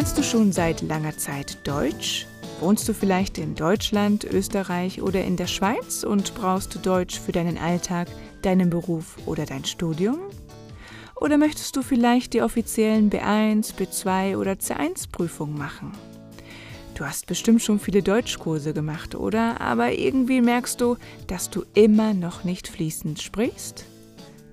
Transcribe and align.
Lernst 0.00 0.16
du 0.16 0.22
schon 0.22 0.50
seit 0.50 0.80
langer 0.80 1.18
Zeit 1.18 1.58
Deutsch? 1.68 2.26
Wohnst 2.60 2.88
du 2.88 2.94
vielleicht 2.94 3.36
in 3.36 3.54
Deutschland, 3.54 4.24
Österreich 4.24 5.02
oder 5.02 5.22
in 5.22 5.36
der 5.36 5.46
Schweiz 5.46 6.04
und 6.04 6.34
brauchst 6.34 6.74
du 6.74 6.78
Deutsch 6.78 7.20
für 7.20 7.32
deinen 7.32 7.58
Alltag, 7.58 8.08
deinen 8.40 8.70
Beruf 8.70 9.18
oder 9.26 9.44
dein 9.44 9.66
Studium? 9.66 10.16
Oder 11.16 11.36
möchtest 11.36 11.76
du 11.76 11.82
vielleicht 11.82 12.32
die 12.32 12.40
offiziellen 12.40 13.10
B1, 13.10 13.74
B2 13.74 14.38
oder 14.38 14.52
C1 14.52 15.10
Prüfungen 15.12 15.58
machen? 15.58 15.92
Du 16.94 17.04
hast 17.04 17.26
bestimmt 17.26 17.60
schon 17.60 17.78
viele 17.78 18.02
Deutschkurse 18.02 18.72
gemacht, 18.72 19.14
oder? 19.14 19.60
Aber 19.60 19.92
irgendwie 19.92 20.40
merkst 20.40 20.80
du, 20.80 20.96
dass 21.26 21.50
du 21.50 21.66
immer 21.74 22.14
noch 22.14 22.42
nicht 22.42 22.68
fließend 22.68 23.20
sprichst? 23.20 23.84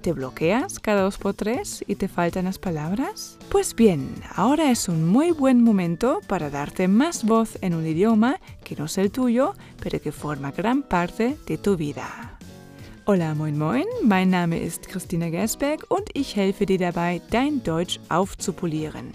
¿Te 0.07 0.13
bloqueas 0.13 0.79
cada 0.79 1.01
dos 1.01 1.17
por 1.17 1.33
tres 1.33 1.83
y 1.85 1.95
te 1.95 2.07
faltan 2.07 2.45
las 2.45 2.57
palabras? 2.57 3.37
Pues 3.49 3.75
bien, 3.75 4.09
ahora 4.33 4.71
es 4.71 4.87
un 4.87 5.05
muy 5.05 5.31
buen 5.31 5.61
momento 5.61 6.21
para 6.27 6.49
darte 6.49 6.87
más 6.87 7.25
voz 7.25 7.57
en 7.59 7.73
un 7.73 7.85
idioma 7.85 8.39
que 8.63 8.77
no 8.77 8.85
es 8.85 8.97
el 8.97 9.11
tuyo, 9.11 9.53
pero 9.83 9.99
que 9.99 10.13
forma 10.13 10.51
gran 10.51 10.81
parte 10.81 11.35
de 11.45 11.57
tu 11.57 11.75
vida. 11.75 12.37
Hola, 13.03 13.35
moin 13.35 13.57
moin, 13.57 13.85
mein 14.01 14.29
Name 14.29 14.57
ist 14.57 14.87
Christina 14.87 15.29
Gersberg 15.29 15.83
und 15.89 16.05
ich 16.13 16.37
helfe 16.37 16.65
dir 16.65 16.79
dabei, 16.79 17.21
dein 17.29 17.61
Deutsch 17.61 17.99
aufzupolieren. 18.07 19.11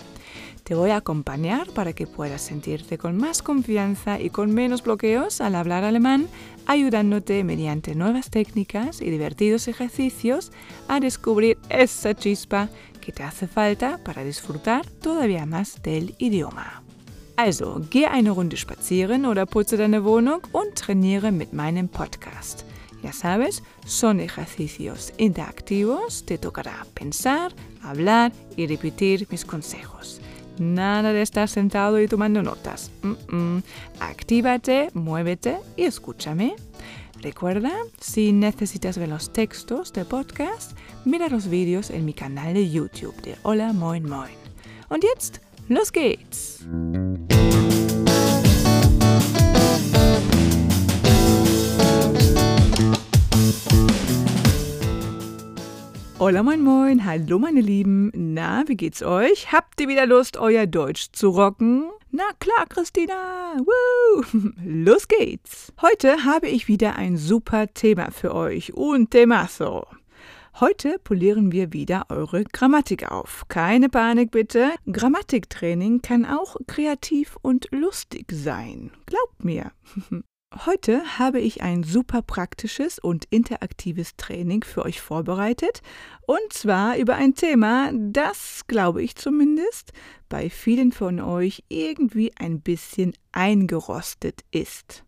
Te 0.65 0.75
voy 0.75 0.91
a 0.91 0.97
acompañar 0.97 1.71
para 1.71 1.93
que 1.93 2.07
puedas 2.07 2.43
sentirte 2.43 2.97
con 2.97 3.17
más 3.17 3.43
confianza 3.43 4.21
y 4.21 4.31
con 4.31 4.55
menos 4.55 4.83
bloqueos 4.83 5.41
al 5.41 5.55
hablar 5.57 5.85
alemán, 5.85 6.29
ayudándote 6.67 7.45
mediante 7.45 7.95
nuevas 7.95 8.31
técnicas 8.31 9.01
y 9.01 9.11
divertidos 9.11 9.69
ejercicios 9.69 10.53
a 10.89 11.01
descubrir 11.01 11.59
esa 11.69 12.15
chispa 12.15 12.69
que 13.01 13.13
te 13.13 13.23
hace 13.23 13.47
falta 13.47 13.99
para 14.05 14.25
disfrutar 14.25 14.87
todavía 14.87 15.47
más 15.47 15.83
del 15.83 16.15
idioma. 16.19 16.83
Also, 17.37 17.81
geh 17.91 18.07
eine 18.07 18.31
Runde 18.31 18.57
spazieren 18.57 19.27
oder 19.27 19.47
putze 19.47 19.77
deine 19.77 20.05
Wohnung 20.05 20.43
und 20.53 20.75
trainiere 20.75 21.33
mit 21.33 21.53
meinem 21.53 21.89
Podcast. 21.89 22.65
Ya 23.03 23.13
sabes, 23.13 23.63
son 23.85 24.21
ejercicios 24.21 25.13
interactivos, 25.19 26.25
te 26.25 26.39
tocará 26.39 26.87
pensar, 26.95 27.53
hablar 27.83 28.33
y 28.57 28.67
repetir 28.67 29.27
mis 29.31 29.45
consejos. 29.45 30.21
Nada 30.59 31.13
de 31.13 31.23
estar 31.23 31.49
sentado 31.49 32.01
y 32.01 32.09
tomando 32.09 32.43
notas. 32.43 32.91
Mm. 33.03 33.59
Actívate, 34.01 34.91
muévete 34.95 35.59
y 35.77 35.85
escúchame. 35.85 36.55
Recuerda, 37.21 37.73
si 38.01 38.33
necesitas 38.33 38.99
ver 38.99 39.09
los 39.09 39.33
textos 39.33 39.93
de 39.93 40.05
podcast, 40.05 40.77
mira 41.05 41.29
los 41.29 41.49
vídeos 41.49 41.91
en 41.91 42.05
mi 42.05 42.15
canal 42.15 42.55
de 42.55 42.69
YouTube 42.69 43.15
de 43.23 43.37
Hola 43.43 43.73
Moin 43.73 44.09
Moin. 44.09 44.35
Und 44.89 45.05
jetzt, 45.05 45.39
los 45.69 45.93
geht's! 45.93 46.67
Hola 56.25 56.45
moin 56.45 56.63
moin, 56.63 57.05
hallo 57.05 57.41
meine 57.41 57.61
Lieben. 57.61 58.13
Na, 58.15 58.63
wie 58.69 58.77
geht's 58.77 59.03
euch? 59.03 59.51
Habt 59.51 59.81
ihr 59.81 59.89
wieder 59.89 60.07
Lust, 60.07 60.37
euer 60.37 60.69
Deutsch 60.69 61.09
zu 61.11 61.31
rocken? 61.31 61.91
Na 62.13 62.23
klar, 62.39 62.67
Christina. 62.69 63.57
Woo! 63.59 64.23
Los 64.65 65.09
geht's. 65.09 65.73
Heute 65.83 66.25
habe 66.25 66.47
ich 66.47 66.69
wieder 66.69 66.95
ein 66.95 67.17
super 67.17 67.75
Thema 67.75 68.13
für 68.13 68.37
euch. 68.37 68.73
Un 68.73 69.11
temazo. 69.11 69.85
Heute 70.61 71.01
polieren 71.03 71.51
wir 71.51 71.73
wieder 71.73 72.05
eure 72.09 72.45
Grammatik 72.45 73.11
auf. 73.11 73.43
Keine 73.49 73.89
Panik 73.89 74.31
bitte. 74.31 74.71
Grammatiktraining 74.89 76.03
kann 76.03 76.25
auch 76.25 76.55
kreativ 76.69 77.37
und 77.43 77.67
lustig 77.73 78.27
sein. 78.31 78.93
Glaubt 79.07 79.43
mir. 79.43 79.73
Heute 80.55 81.19
habe 81.19 81.41
ich 81.41 81.63
ein 81.63 81.83
super 81.83 82.21
praktisches 82.21 82.99
und 82.99 83.25
interaktives 83.31 84.17
Training 84.17 84.63
für 84.63 84.85
euch 84.85 85.01
vorbereitet 85.01 85.81
und 86.27 86.53
zwar 86.53 86.99
über 86.99 87.15
ein 87.15 87.35
Thema, 87.35 87.91
das, 87.95 88.67
glaube 88.67 89.03
ich 89.03 89.17
zumindest, 89.17 89.93
bei 90.29 90.51
vielen 90.51 90.93
von 90.93 91.21
euch 91.21 91.65
irgendwie 91.69 92.33
ein 92.37 92.61
bisschen 92.61 93.15
eingerostet 93.33 94.45
ist. 94.51 95.05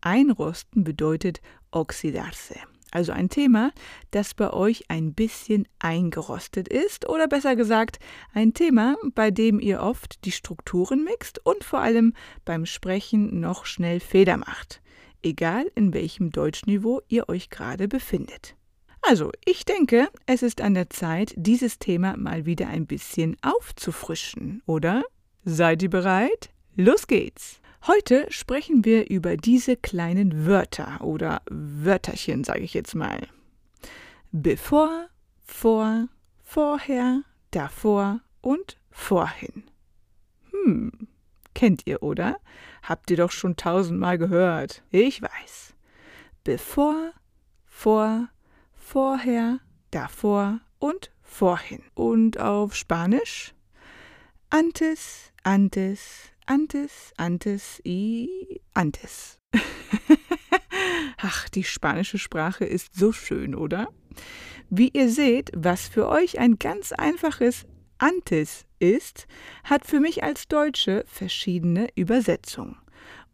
Einrosten 0.00 0.82
bedeutet 0.82 1.40
oxidarse. 1.70 2.56
Also 2.90 3.12
ein 3.12 3.28
Thema, 3.28 3.72
das 4.10 4.34
bei 4.34 4.52
euch 4.52 4.84
ein 4.88 5.14
bisschen 5.14 5.68
eingerostet 5.78 6.66
ist 6.66 7.08
oder 7.08 7.28
besser 7.28 7.54
gesagt 7.54 8.00
ein 8.34 8.52
Thema, 8.52 8.96
bei 9.14 9.30
dem 9.30 9.60
ihr 9.60 9.80
oft 9.80 10.24
die 10.24 10.32
Strukturen 10.32 11.04
mixt 11.04 11.44
und 11.46 11.62
vor 11.62 11.80
allem 11.80 12.14
beim 12.44 12.66
Sprechen 12.66 13.38
noch 13.38 13.64
schnell 13.64 14.00
Feder 14.00 14.36
macht, 14.36 14.82
egal 15.22 15.70
in 15.76 15.94
welchem 15.94 16.30
Deutschniveau 16.30 17.00
ihr 17.08 17.28
euch 17.28 17.48
gerade 17.48 17.86
befindet. 17.86 18.56
Also, 19.02 19.32
ich 19.44 19.64
denke, 19.64 20.08
es 20.26 20.42
ist 20.42 20.60
an 20.60 20.74
der 20.74 20.90
Zeit, 20.90 21.32
dieses 21.36 21.78
Thema 21.78 22.16
mal 22.16 22.44
wieder 22.44 22.68
ein 22.68 22.86
bisschen 22.86 23.36
aufzufrischen, 23.40 24.62
oder? 24.66 25.04
Seid 25.44 25.82
ihr 25.82 25.90
bereit? 25.90 26.50
Los 26.76 27.06
geht's! 27.06 27.59
Heute 27.86 28.26
sprechen 28.28 28.84
wir 28.84 29.08
über 29.08 29.38
diese 29.38 29.74
kleinen 29.74 30.44
Wörter 30.44 31.00
oder 31.00 31.40
Wörterchen, 31.48 32.44
sage 32.44 32.60
ich 32.60 32.74
jetzt 32.74 32.94
mal. 32.94 33.26
Bevor, 34.32 35.08
vor, 35.40 36.08
vorher, 36.42 37.22
davor 37.50 38.20
und 38.42 38.76
vorhin. 38.90 39.64
Hm, 40.50 40.92
kennt 41.54 41.86
ihr, 41.86 42.02
oder? 42.02 42.38
Habt 42.82 43.10
ihr 43.10 43.16
doch 43.16 43.30
schon 43.30 43.56
tausendmal 43.56 44.18
gehört. 44.18 44.82
Ich 44.90 45.22
weiß. 45.22 45.74
Bevor, 46.44 47.12
vor, 47.64 48.28
vorher, 48.74 49.58
davor 49.90 50.60
und 50.78 51.10
vorhin. 51.22 51.82
Und 51.94 52.38
auf 52.38 52.74
Spanisch? 52.74 53.54
Antes, 54.50 55.32
antes, 55.44 56.29
antes, 56.50 57.12
antes 57.16 57.80
y 57.84 58.60
antes. 58.74 59.38
Ach, 61.18 61.48
die 61.48 61.62
spanische 61.62 62.18
Sprache 62.18 62.64
ist 62.64 62.96
so 62.96 63.12
schön, 63.12 63.54
oder? 63.54 63.88
Wie 64.68 64.88
ihr 64.88 65.08
seht, 65.08 65.52
was 65.54 65.86
für 65.86 66.08
euch 66.08 66.40
ein 66.40 66.58
ganz 66.58 66.90
einfaches 66.90 67.66
antes 67.98 68.66
ist, 68.80 69.28
hat 69.62 69.86
für 69.86 70.00
mich 70.00 70.24
als 70.24 70.48
Deutsche 70.48 71.04
verschiedene 71.06 71.86
Übersetzungen. 71.94 72.78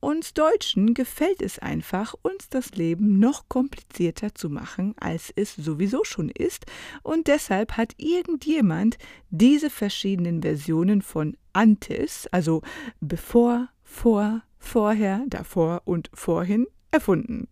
Uns 0.00 0.34
Deutschen 0.34 0.94
gefällt 0.94 1.40
es 1.40 1.58
einfach, 1.58 2.14
uns 2.22 2.48
das 2.48 2.72
Leben 2.72 3.18
noch 3.18 3.48
komplizierter 3.48 4.34
zu 4.34 4.50
machen, 4.50 4.94
als 4.98 5.32
es 5.34 5.54
sowieso 5.54 6.04
schon 6.04 6.28
ist, 6.28 6.66
und 7.02 7.26
deshalb 7.26 7.72
hat 7.76 7.94
irgendjemand 7.96 8.98
diese 9.30 9.70
verschiedenen 9.70 10.42
Versionen 10.42 11.02
von 11.02 11.36
antes, 11.52 12.26
also 12.30 12.62
bevor, 13.00 13.68
vor, 13.82 14.42
vorher, 14.58 15.24
davor 15.28 15.82
und 15.84 16.10
vorhin, 16.12 16.66
erfunden. 16.90 17.48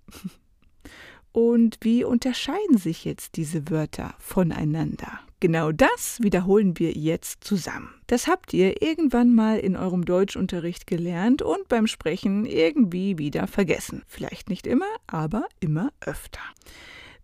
Und 1.32 1.78
wie 1.80 2.04
unterscheiden 2.04 2.78
sich 2.78 3.04
jetzt 3.04 3.36
diese 3.36 3.68
Wörter 3.68 4.14
voneinander? 4.18 5.20
Genau 5.44 5.72
das 5.72 6.22
wiederholen 6.22 6.78
wir 6.78 6.92
jetzt 6.92 7.44
zusammen. 7.44 7.90
Das 8.06 8.28
habt 8.28 8.54
ihr 8.54 8.80
irgendwann 8.80 9.34
mal 9.34 9.58
in 9.58 9.76
eurem 9.76 10.06
Deutschunterricht 10.06 10.86
gelernt 10.86 11.42
und 11.42 11.68
beim 11.68 11.86
Sprechen 11.86 12.46
irgendwie 12.46 13.18
wieder 13.18 13.46
vergessen. 13.46 14.04
Vielleicht 14.08 14.48
nicht 14.48 14.66
immer, 14.66 14.88
aber 15.06 15.44
immer 15.60 15.90
öfter. 16.00 16.40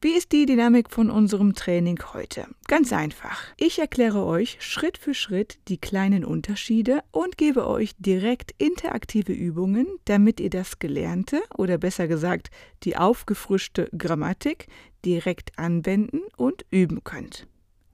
Wie 0.03 0.11
ist 0.11 0.33
die 0.33 0.45
Dynamik 0.45 0.91
von 0.91 1.09
unserem 1.09 1.55
Training 1.55 1.99
heute? 2.13 2.47
Ganz 2.69 2.93
einfach. 2.93 3.41
Ich 3.57 3.79
erkläre 3.79 4.27
euch 4.27 4.59
Schritt 4.61 4.99
für 4.99 5.15
Schritt 5.15 5.59
die 5.69 5.79
kleinen 5.79 6.23
Unterschiede 6.23 7.01
und 7.13 7.39
gebe 7.39 7.67
euch 7.67 7.93
direkt 7.97 8.53
interaktive 8.59 9.33
Übungen, 9.33 9.87
damit 10.05 10.41
ihr 10.41 10.51
das 10.51 10.79
Gelernte 10.79 11.41
oder 11.57 11.79
besser 11.79 12.07
gesagt 12.07 12.51
die 12.83 12.99
aufgefrischte 12.99 13.89
Grammatik 13.97 14.67
direkt 15.07 15.59
anwenden 15.59 16.21
und 16.37 16.67
üben 16.71 17.03
könnt. 17.03 17.47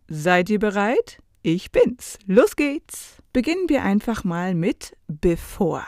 Seid 0.08 0.50
ihr 0.50 0.60
bereit? 0.60 1.18
Ich 1.42 1.72
bin's. 1.72 2.18
Los 2.26 2.54
geht's. 2.54 3.16
Beginnen 3.32 3.68
wir 3.68 3.82
einfach 3.82 4.22
mal 4.22 4.54
mit 4.54 4.96
bevor. 5.08 5.84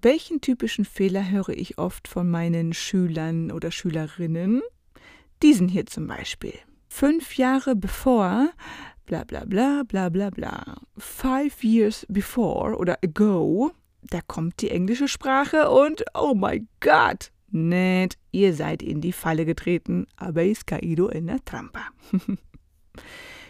Welchen 0.00 0.40
typischen 0.40 0.84
Fehler 0.84 1.30
höre 1.30 1.50
ich 1.50 1.78
oft 1.78 2.08
von 2.08 2.28
meinen 2.28 2.72
Schülern 2.72 3.52
oder 3.52 3.70
Schülerinnen? 3.70 4.62
Diesen 5.42 5.68
hier 5.68 5.86
zum 5.86 6.08
Beispiel. 6.08 6.54
Fünf 6.88 7.36
Jahre 7.36 7.76
bevor, 7.76 8.50
bla 9.06 9.22
bla 9.22 9.44
bla 9.44 9.84
bla 9.84 10.08
bla 10.08 10.30
bla. 10.30 10.80
Five 10.98 11.62
years 11.62 12.04
before 12.08 12.76
oder 12.76 12.98
ago, 13.04 13.70
da 14.02 14.20
kommt 14.26 14.60
die 14.60 14.70
englische 14.70 15.06
Sprache 15.06 15.70
und 15.70 16.04
oh 16.14 16.34
my 16.34 16.66
God, 16.80 17.30
nett, 17.52 18.18
ihr 18.32 18.54
seid 18.54 18.82
in 18.82 19.00
die 19.00 19.12
Falle 19.12 19.44
getreten, 19.44 20.08
habéis 20.16 20.66
caído 20.66 21.08
en 21.10 21.26
la 21.26 21.38
trampa. 21.44 21.92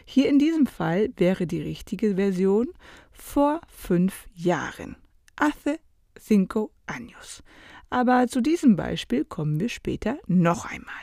Hier 0.04 0.28
in 0.28 0.38
diesem 0.38 0.66
Fall 0.66 1.10
wäre 1.16 1.46
die 1.46 1.60
richtige 1.60 2.16
Version 2.16 2.68
vor 3.12 3.60
fünf 3.68 4.26
Jahren. 4.34 4.96
Hace 5.38 5.78
cinco 6.18 6.70
años. 6.86 7.42
Aber 7.90 8.26
zu 8.26 8.40
diesem 8.40 8.76
Beispiel 8.76 9.24
kommen 9.24 9.60
wir 9.60 9.68
später 9.68 10.18
noch 10.26 10.64
einmal. 10.64 10.94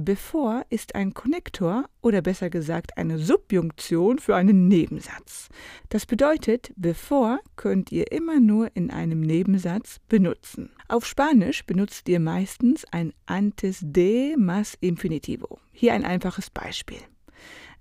Bevor 0.00 0.64
ist 0.70 0.94
ein 0.94 1.12
Konnektor 1.12 1.88
oder 2.02 2.22
besser 2.22 2.50
gesagt 2.50 2.96
eine 2.96 3.18
Subjunktion 3.18 4.20
für 4.20 4.36
einen 4.36 4.68
Nebensatz. 4.68 5.48
Das 5.88 6.06
bedeutet, 6.06 6.72
bevor 6.76 7.40
könnt 7.56 7.90
ihr 7.90 8.12
immer 8.12 8.38
nur 8.38 8.70
in 8.76 8.92
einem 8.92 9.20
Nebensatz 9.20 9.98
benutzen. 10.08 10.70
Auf 10.86 11.04
Spanisch 11.04 11.66
benutzt 11.66 12.08
ihr 12.08 12.20
meistens 12.20 12.84
ein 12.92 13.12
antes 13.26 13.80
de 13.82 14.36
más 14.36 14.78
infinitivo. 14.80 15.58
Hier 15.72 15.94
ein 15.94 16.04
einfaches 16.04 16.48
Beispiel. 16.48 17.00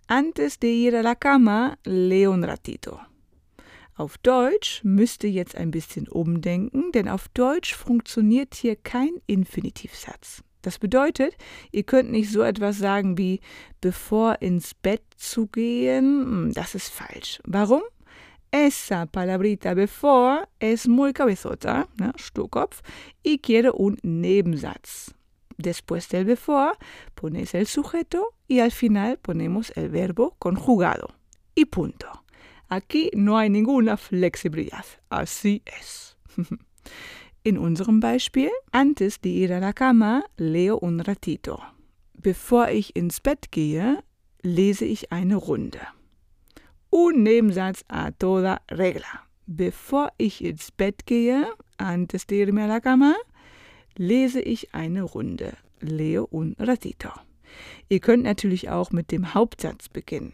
Antes 0.09 0.57
de 0.57 0.69
ir 0.69 0.95
a 0.95 1.01
la 1.01 1.15
cama, 1.15 1.77
leo 1.83 2.31
un 2.31 2.45
ratito. 2.45 2.97
Auf 3.97 4.17
Deutsch 4.19 4.81
müsst 4.83 5.25
ihr 5.25 5.31
jetzt 5.31 5.57
ein 5.57 5.69
bisschen 5.69 6.07
umdenken, 6.07 6.93
denn 6.93 7.09
auf 7.09 7.27
Deutsch 7.29 7.75
funktioniert 7.75 8.55
hier 8.55 8.77
kein 8.77 9.19
Infinitivsatz. 9.25 10.43
Das 10.61 10.79
bedeutet, 10.79 11.35
ihr 11.73 11.83
könnt 11.83 12.11
nicht 12.11 12.31
so 12.31 12.41
etwas 12.41 12.77
sagen 12.77 13.17
wie 13.17 13.41
bevor 13.81 14.41
ins 14.41 14.73
Bett 14.75 15.03
zu 15.17 15.47
gehen. 15.47 16.21
Hm, 16.23 16.53
das 16.53 16.73
ist 16.73 16.87
falsch. 16.87 17.41
Warum? 17.43 17.81
Esa 18.49 19.07
palabrita 19.07 19.73
bevor 19.73 20.47
es 20.59 20.87
muy 20.87 21.11
cabezota, 21.11 21.85
ne, 21.99 22.13
Sturkopf, 22.15 22.81
y 23.23 23.39
quiere 23.39 23.73
un 23.73 23.97
Nebensatz. 24.03 25.16
Después 25.57 26.07
del 26.09 26.25
before 26.25 26.77
pones 27.15 27.55
el 27.55 27.67
sujeto 27.67 28.33
y 28.47 28.59
al 28.59 28.71
final 28.71 29.17
ponemos 29.17 29.71
el 29.75 29.89
verbo 29.89 30.35
conjugado. 30.39 31.15
Y 31.55 31.65
punto. 31.65 32.07
Aquí 32.69 33.09
no 33.13 33.37
hay 33.37 33.49
ninguna 33.49 33.97
flexibilidad. 33.97 34.85
Así 35.09 35.63
es. 35.65 36.17
In 37.43 37.57
unserem 37.57 37.99
Beispiel, 37.99 38.51
antes 38.71 39.21
de 39.21 39.29
ir 39.29 39.53
a 39.53 39.59
la 39.59 39.73
cama, 39.73 40.25
leo 40.35 40.77
un 40.81 40.99
ratito. 40.99 41.61
Bevor 42.13 42.69
ich 42.69 42.95
ins 42.95 43.21
Bett 43.21 43.51
gehe, 43.51 44.03
lese 44.41 44.85
ich 44.85 45.11
eine 45.11 45.37
Runde. 45.37 45.79
Un 46.89 47.23
Nebensatz 47.23 47.85
a 47.87 48.11
toda 48.11 48.61
regla. 48.69 49.27
Bevor 49.45 50.09
ich 50.17 50.43
ins 50.43 50.71
Bett 50.71 51.05
gehe, 51.05 51.47
antes 51.77 52.27
de 52.27 52.35
irme 52.35 52.63
a 52.63 52.67
la 52.67 52.81
cama, 52.81 53.15
lese 53.97 54.41
ich 54.41 54.73
eine 54.73 55.03
Runde. 55.03 55.53
Leo 55.79 56.27
un 56.31 56.55
ratito. 56.59 57.09
Ihr 57.89 57.99
könnt 57.99 58.23
natürlich 58.23 58.69
auch 58.69 58.91
mit 58.91 59.11
dem 59.11 59.33
Hauptsatz 59.33 59.89
beginnen. 59.89 60.33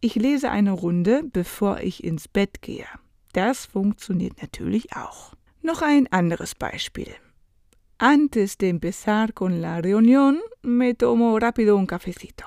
Ich 0.00 0.14
lese 0.14 0.50
eine 0.50 0.72
Runde, 0.72 1.22
bevor 1.24 1.80
ich 1.80 2.04
ins 2.04 2.28
Bett 2.28 2.62
gehe. 2.62 2.86
Das 3.32 3.66
funktioniert 3.66 4.40
natürlich 4.40 4.94
auch. 4.96 5.34
Noch 5.62 5.82
ein 5.82 6.06
anderes 6.12 6.54
Beispiel. 6.54 7.12
Antes 7.98 8.58
de 8.58 8.70
empezar 8.70 9.32
con 9.32 9.60
la 9.60 9.80
reunión, 9.80 10.38
me 10.62 10.94
tomo 10.94 11.36
rápido 11.36 11.76
un 11.76 11.86
cafecito. 11.86 12.46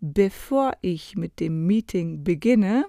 Bevor 0.00 0.72
ich 0.80 1.16
mit 1.16 1.38
dem 1.38 1.66
Meeting 1.66 2.24
beginne, 2.24 2.86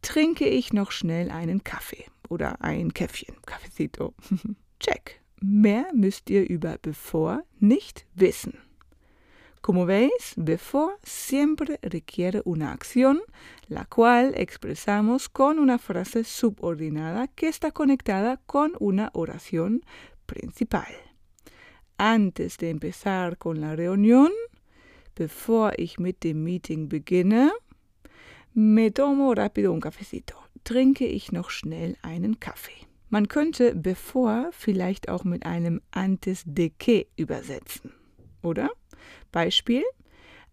trinke 0.00 0.48
ich 0.48 0.72
noch 0.72 0.92
schnell 0.92 1.30
einen 1.30 1.62
Kaffee 1.62 2.06
oder 2.28 2.62
ein 2.62 2.94
Käffchen, 2.94 3.36
Cafecito. 3.44 4.14
Check. 4.80 5.20
Mehr 5.40 5.88
müsst 5.92 6.30
ihr 6.30 6.48
über 6.48 6.78
bevor 6.80 7.44
nicht 7.60 8.06
wissen. 8.14 8.58
Como 9.60 9.86
veis, 9.86 10.34
before 10.36 10.94
siempre 11.02 11.80
requiere 11.82 12.40
una 12.44 12.70
acción, 12.70 13.20
la 13.68 13.84
cual 13.84 14.32
expresamos 14.36 15.28
con 15.28 15.58
una 15.58 15.78
frase 15.78 16.22
subordinada 16.22 17.26
que 17.26 17.48
está 17.48 17.72
conectada 17.72 18.40
con 18.46 18.74
una 18.78 19.10
oración 19.12 19.82
principal. 20.24 20.94
Antes 21.98 22.58
de 22.58 22.70
empezar 22.70 23.38
con 23.38 23.60
la 23.60 23.74
reunión, 23.74 24.30
bevor 25.16 25.74
ich 25.78 25.98
mit 25.98 26.20
dem 26.20 26.44
Meeting 26.44 26.88
beginne, 26.88 27.50
me 28.54 28.90
tomo 28.90 29.34
rápido 29.34 29.72
un 29.72 29.80
cafecito. 29.80 30.36
Trinke 30.62 31.06
ich 31.06 31.32
noch 31.32 31.50
schnell 31.50 31.96
einen 32.02 32.38
Kaffee. 32.38 32.85
Man 33.08 33.28
könnte 33.28 33.74
bevor 33.74 34.50
vielleicht 34.52 35.08
auch 35.08 35.24
mit 35.24 35.46
einem 35.46 35.80
antes 35.90 36.42
de 36.44 36.70
que 36.70 37.06
übersetzen, 37.16 37.92
oder? 38.42 38.70
Beispiel. 39.32 39.82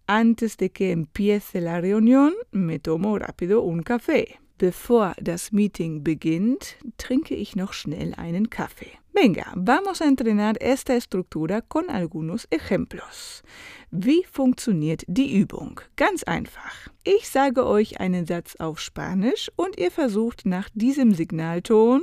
Antes 0.06 0.58
de 0.58 0.70
que 0.70 0.92
empiece 0.92 1.60
la 1.60 1.80
reunión, 1.80 2.34
me 2.52 2.80
tomo 2.80 3.18
rápido 3.18 3.62
un 3.62 3.84
café. 3.84 4.38
Bevor 4.58 5.14
das 5.20 5.52
Meeting 5.52 6.04
beginnt, 6.04 6.78
trinke 6.98 7.36
ich 7.36 7.56
noch 7.56 7.74
schnell 7.74 8.14
einen 8.16 8.50
Kaffee. 8.50 8.92
Venga, 9.14 9.54
vamos 9.56 10.02
a 10.02 10.06
entrenar 10.06 10.56
esta 10.60 10.96
estructura 10.96 11.62
con 11.62 11.90
algunos 11.90 12.48
ejemplos. 12.50 13.44
Wie 13.92 14.24
funktioniert 14.24 15.04
die 15.08 15.38
Übung? 15.40 15.80
Ganz 15.96 16.24
einfach. 16.24 16.90
Ich 17.04 17.30
sage 17.30 17.66
euch 17.66 18.00
einen 18.00 18.26
Satz 18.26 18.56
auf 18.56 18.80
Spanisch 18.80 19.52
und 19.56 19.78
ihr 19.78 19.92
versucht 19.92 20.46
nach 20.46 20.70
diesem 20.74 21.14
Signalton 21.14 22.02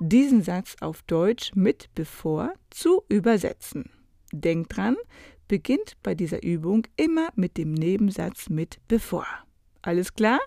diesen 0.00 0.42
Satz 0.42 0.76
auf 0.80 1.02
Deutsch 1.02 1.52
mit 1.54 1.88
bevor 1.94 2.52
zu 2.70 3.04
übersetzen. 3.08 3.90
Denkt 4.32 4.76
dran, 4.76 4.96
beginnt 5.48 5.96
bei 6.02 6.14
dieser 6.14 6.42
Übung 6.42 6.86
immer 6.96 7.28
mit 7.34 7.56
dem 7.56 7.72
Nebensatz 7.72 8.48
mit 8.48 8.78
bevor. 8.88 9.26
Alles 9.82 10.14
klar? 10.14 10.40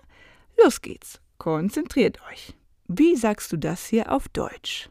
Los 0.62 0.80
geht's. 0.80 1.20
Konzentriert 1.38 2.18
euch. 2.30 2.54
Wie 2.86 3.16
sagst 3.16 3.52
du 3.52 3.56
das 3.56 3.86
hier 3.86 4.12
auf 4.12 4.28
Deutsch? 4.28 4.90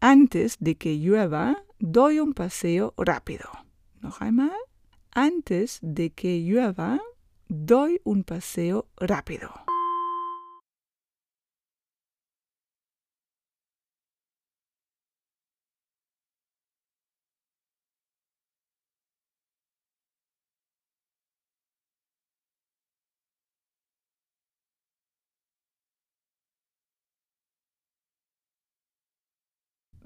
Antes 0.00 0.58
de 0.58 0.74
que 0.74 0.92
llueva, 0.94 1.54
doy 1.78 2.20
un 2.20 2.34
paseo 2.34 2.92
rápido. 2.98 3.48
Noch 4.00 4.20
einmal. 4.20 4.50
Antes 5.14 5.78
de 5.82 6.10
que 6.10 6.38
llueva, 6.38 6.98
doy 7.48 8.00
un 8.04 8.24
paseo 8.24 8.86
rápido. 9.00 9.63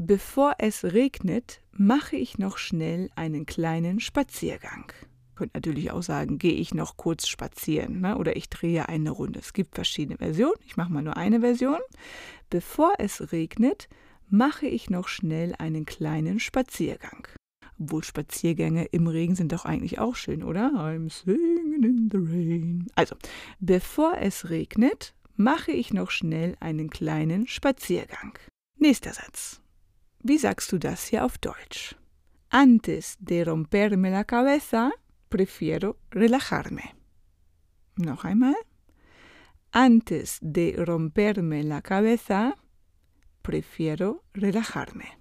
Bevor 0.00 0.54
es 0.58 0.84
regnet, 0.84 1.60
mache 1.72 2.14
ich 2.14 2.38
noch 2.38 2.56
schnell 2.56 3.10
einen 3.16 3.46
kleinen 3.46 3.98
Spaziergang. 3.98 4.92
Könnt 5.34 5.54
natürlich 5.54 5.90
auch 5.90 6.04
sagen, 6.04 6.38
gehe 6.38 6.52
ich 6.52 6.72
noch 6.72 6.96
kurz 6.96 7.26
spazieren 7.26 8.00
ne? 8.02 8.16
oder 8.16 8.36
ich 8.36 8.48
drehe 8.48 8.88
eine 8.88 9.10
Runde. 9.10 9.40
Es 9.40 9.52
gibt 9.52 9.74
verschiedene 9.74 10.18
Versionen. 10.18 10.54
Ich 10.64 10.76
mache 10.76 10.92
mal 10.92 11.02
nur 11.02 11.16
eine 11.16 11.40
Version. 11.40 11.80
Bevor 12.48 12.92
es 12.98 13.32
regnet, 13.32 13.88
mache 14.28 14.66
ich 14.66 14.88
noch 14.88 15.08
schnell 15.08 15.56
einen 15.58 15.84
kleinen 15.84 16.38
Spaziergang. 16.38 17.26
Obwohl 17.80 18.04
Spaziergänge 18.04 18.84
im 18.84 19.08
Regen 19.08 19.34
sind 19.34 19.50
doch 19.50 19.64
eigentlich 19.64 19.98
auch 19.98 20.14
schön, 20.14 20.44
oder? 20.44 20.70
I'm 20.74 21.10
singing 21.10 21.82
in 21.82 22.08
the 22.08 22.18
rain. 22.18 22.86
Also, 22.94 23.16
bevor 23.58 24.16
es 24.18 24.48
regnet, 24.48 25.14
mache 25.34 25.72
ich 25.72 25.92
noch 25.92 26.12
schnell 26.12 26.56
einen 26.60 26.88
kleinen 26.88 27.48
Spaziergang. 27.48 28.38
Nächster 28.76 29.12
Satz. 29.12 29.60
Wie 30.22 30.38
sagst 30.38 30.72
du 30.72 30.78
das 30.78 31.06
hier 31.06 31.24
auf 31.24 31.38
Deutsch? 31.38 31.94
Antes 32.50 33.16
de 33.20 33.42
romperme 33.44 34.10
la 34.10 34.24
cabeza, 34.24 34.90
prefiero 35.28 35.96
relajarme. 36.14 36.82
Noch 37.96 38.24
einmal. 38.24 38.54
Antes 39.70 40.38
de 40.40 40.82
romperme 40.82 41.62
la 41.62 41.82
cabeza, 41.82 42.54
prefiero 43.42 44.22
relajarme. 44.34 45.17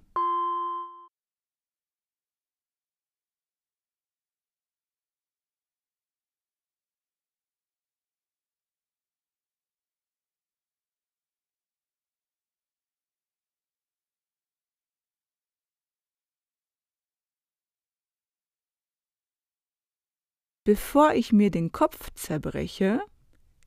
Bevor 20.67 21.13
ich 21.13 21.31
mir 21.31 21.49
den 21.49 21.71
Kopf 21.71 22.09
zerbreche, 22.13 22.99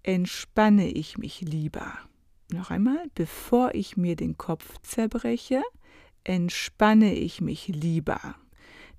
entspanne 0.02 0.90
ich 0.90 1.16
mich 1.16 1.40
lieber. 1.40 1.95
Noch 2.52 2.71
einmal, 2.71 3.07
bevor 3.14 3.75
ich 3.75 3.97
mir 3.97 4.16
den 4.16 4.37
Kopf 4.37 4.76
zerbreche, 4.83 5.62
entspanne 6.25 7.14
ich 7.14 7.40
mich 7.40 7.69
lieber. 7.69 8.35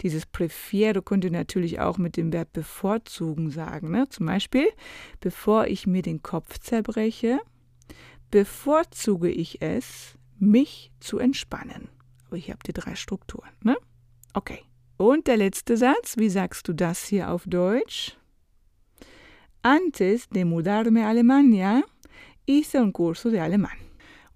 Dieses 0.01 0.25
prefiero 0.25 1.03
könnt 1.03 1.25
ihr 1.25 1.31
natürlich 1.31 1.79
auch 1.79 1.99
mit 1.99 2.17
dem 2.17 2.33
Verb 2.33 2.53
bevorzugen 2.53 3.51
sagen. 3.51 3.91
Ne? 3.91 4.09
Zum 4.09 4.25
Beispiel, 4.25 4.67
bevor 5.19 5.67
ich 5.67 5.85
mir 5.85 6.01
den 6.01 6.23
Kopf 6.23 6.57
zerbreche, 6.57 7.39
bevorzuge 8.31 9.29
ich 9.29 9.61
es, 9.61 10.17
mich 10.39 10.91
zu 11.01 11.19
entspannen. 11.19 11.87
Aber 12.25 12.37
hier 12.37 12.55
habt 12.55 12.67
ihr 12.67 12.73
drei 12.73 12.95
Strukturen. 12.95 13.51
Ne? 13.61 13.77
Okay. 14.33 14.63
Und 15.01 15.25
der 15.25 15.37
letzte 15.37 15.77
Satz, 15.77 16.15
wie 16.17 16.29
sagst 16.29 16.67
du 16.67 16.73
das 16.73 17.05
hier 17.05 17.31
auf 17.31 17.45
Deutsch? 17.47 18.15
Antes 19.63 20.29
de 20.29 20.45
mudarme 20.45 21.03
a 21.03 21.09
Alemania, 21.09 21.81
hice 22.45 22.79
un 22.79 22.93
curso 22.93 23.31
de 23.31 23.39
alemán. 23.39 23.77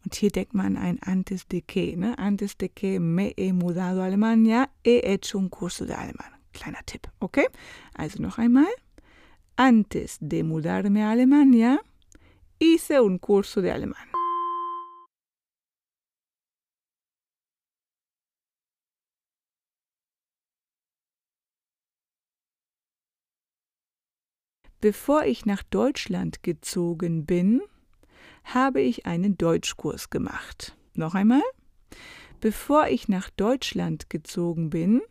Und 0.03 0.15
hier 0.15 0.31
denkt 0.31 0.55
man 0.55 0.75
ein 0.75 0.97
antes 1.03 1.47
de 1.47 1.61
que, 1.61 1.95
ne? 1.95 2.17
Antes 2.17 2.57
de 2.57 2.69
que 2.69 2.99
me 2.99 3.31
he 3.37 3.53
mudado 3.53 4.01
a 4.01 4.05
Alemania, 4.05 4.69
he 4.83 5.01
hecho 5.03 5.37
un 5.37 5.49
curso 5.49 5.85
de 5.85 5.93
alemán. 5.93 6.31
Kleiner 6.51 6.83
Tipp, 6.87 7.09
okay? 7.19 7.45
Also 7.93 8.19
noch 8.23 8.39
einmal. 8.39 8.73
Antes 9.57 10.17
de 10.19 10.41
mudarme 10.41 11.03
a 11.03 11.11
Alemania, 11.11 11.79
hice 12.59 13.01
un 13.01 13.19
curso 13.19 13.61
de 13.61 13.71
alemán. 13.71 14.14
Bevor 24.85 25.23
ich 25.25 25.47
nach 25.47 25.63
Deutschland 25.63 26.43
gezogen 26.43 27.25
bin, 27.25 27.59
habe 28.43 28.81
ich 28.81 29.07
einen 29.07 29.35
Deutschkurs 29.35 30.11
gemacht. 30.11 30.77
Noch 30.93 31.15
einmal. 31.15 31.41
Bevor 32.39 32.85
ich 32.89 33.07
nach 33.07 33.31
Deutschland 33.31 34.11
gezogen 34.11 34.69
bin, 34.69 35.01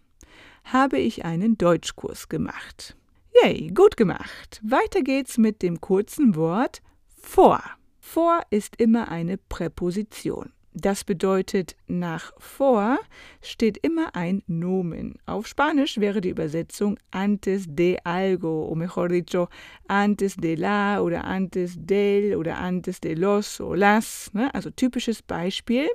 habe 0.62 0.98
ich 1.00 1.24
einen 1.24 1.58
Deutschkurs 1.58 2.28
gemacht. 2.28 2.96
Yay, 3.42 3.72
gut 3.74 3.96
gemacht. 3.96 4.60
Weiter 4.62 5.02
geht's 5.02 5.38
mit 5.38 5.60
dem 5.60 5.80
kurzen 5.80 6.36
Wort 6.36 6.80
vor. 7.16 7.60
Vor 7.98 8.42
ist 8.50 8.76
immer 8.80 9.08
eine 9.08 9.38
Präposition. 9.38 10.52
Das 10.76 11.04
bedeutet, 11.04 11.76
nach 11.86 12.32
vor 12.36 12.98
steht 13.40 13.78
immer 13.78 14.16
ein 14.16 14.42
Nomen. 14.48 15.14
Auf 15.24 15.46
Spanisch 15.46 15.98
wäre 15.98 16.20
die 16.20 16.30
Übersetzung 16.30 16.98
antes 17.12 17.66
de 17.68 17.98
algo, 18.02 18.66
o 18.68 18.74
mejor 18.74 19.08
dicho, 19.08 19.48
antes 19.86 20.34
de 20.34 20.56
la 20.56 21.00
oder 21.00 21.22
antes 21.24 21.76
del 21.78 22.34
oder 22.34 22.58
antes 22.58 23.00
de 23.00 23.14
los 23.14 23.60
o 23.60 23.74
las. 23.74 24.30
Ne? 24.34 24.52
Also 24.52 24.70
typisches 24.70 25.22
Beispiel. 25.22 25.88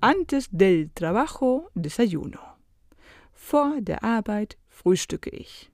Antes 0.00 0.48
del 0.52 0.90
trabajo 0.94 1.70
desayuno. 1.74 2.38
Vor 3.32 3.80
der 3.80 4.04
Arbeit 4.04 4.56
frühstücke 4.68 5.30
ich. 5.30 5.73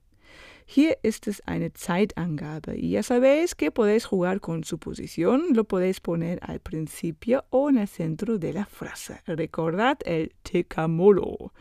Hier 0.73 0.99
ist 1.03 1.27
es 1.27 1.45
eine 1.45 1.73
Zeitangabe. 1.73 2.77
Y 2.77 2.91
ya 2.91 3.03
sabéis 3.03 3.55
que 3.55 3.71
podéis 3.71 4.05
jugar 4.05 4.39
con 4.39 4.63
su 4.63 4.77
posición. 4.77 5.53
Lo 5.53 5.65
podéis 5.65 5.99
poner 5.99 6.39
al 6.43 6.61
principio 6.61 7.43
o 7.49 7.69
en 7.69 7.77
el 7.77 7.89
centro 7.89 8.37
de 8.37 8.53
la 8.53 8.65
frase. 8.65 9.19
Recordad 9.27 9.97
el 10.05 10.31
tecamolo. 10.43 11.51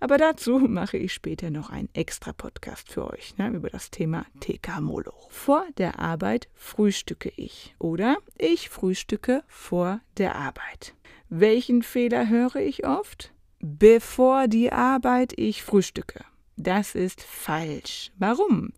Aber 0.00 0.16
dazu 0.16 0.58
mache 0.58 0.96
ich 0.96 1.12
später 1.12 1.50
noch 1.50 1.68
einen 1.68 1.90
extra 1.92 2.32
Podcast 2.32 2.90
für 2.90 3.06
euch 3.12 3.36
ne, 3.36 3.50
über 3.50 3.68
das 3.68 3.90
Thema 3.90 4.24
Tecamolo. 4.40 5.12
Vor 5.28 5.66
der 5.76 5.98
Arbeit 5.98 6.48
frühstücke 6.54 7.30
ich 7.36 7.74
oder 7.78 8.16
ich 8.38 8.70
frühstücke 8.70 9.44
vor 9.48 10.00
der 10.16 10.34
Arbeit. 10.34 10.94
Welchen 11.28 11.82
Fehler 11.82 12.26
höre 12.30 12.56
ich 12.56 12.86
oft? 12.86 13.34
Bevor 13.60 14.48
die 14.48 14.72
Arbeit 14.72 15.34
ich 15.36 15.62
frühstücke. 15.62 16.24
Das 16.56 16.94
ist 16.94 17.22
falsch. 17.22 18.10
Warum? 18.18 18.72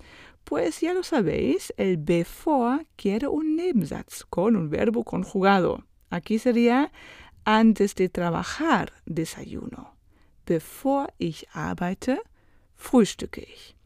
Pues 0.45 0.81
ya 0.81 0.95
lo 0.95 1.03
sabéis, 1.03 1.73
el 1.77 1.97
before 1.99 2.87
quiere 2.97 3.29
un 3.29 3.57
Nebensatz 3.57 4.25
con 4.25 4.57
un 4.57 4.71
verbo 4.71 5.05
conjugado. 5.05 5.85
Aquí 6.11 6.39
sería 6.39 6.91
antes 7.45 7.95
de 7.95 8.09
trabajar 8.09 8.93
desayuno. 9.07 9.95
Bevor 10.47 11.13
ich 11.19 11.47
arbeite, 11.53 12.21
frühstücke 12.75 13.43
ich. 13.43 13.77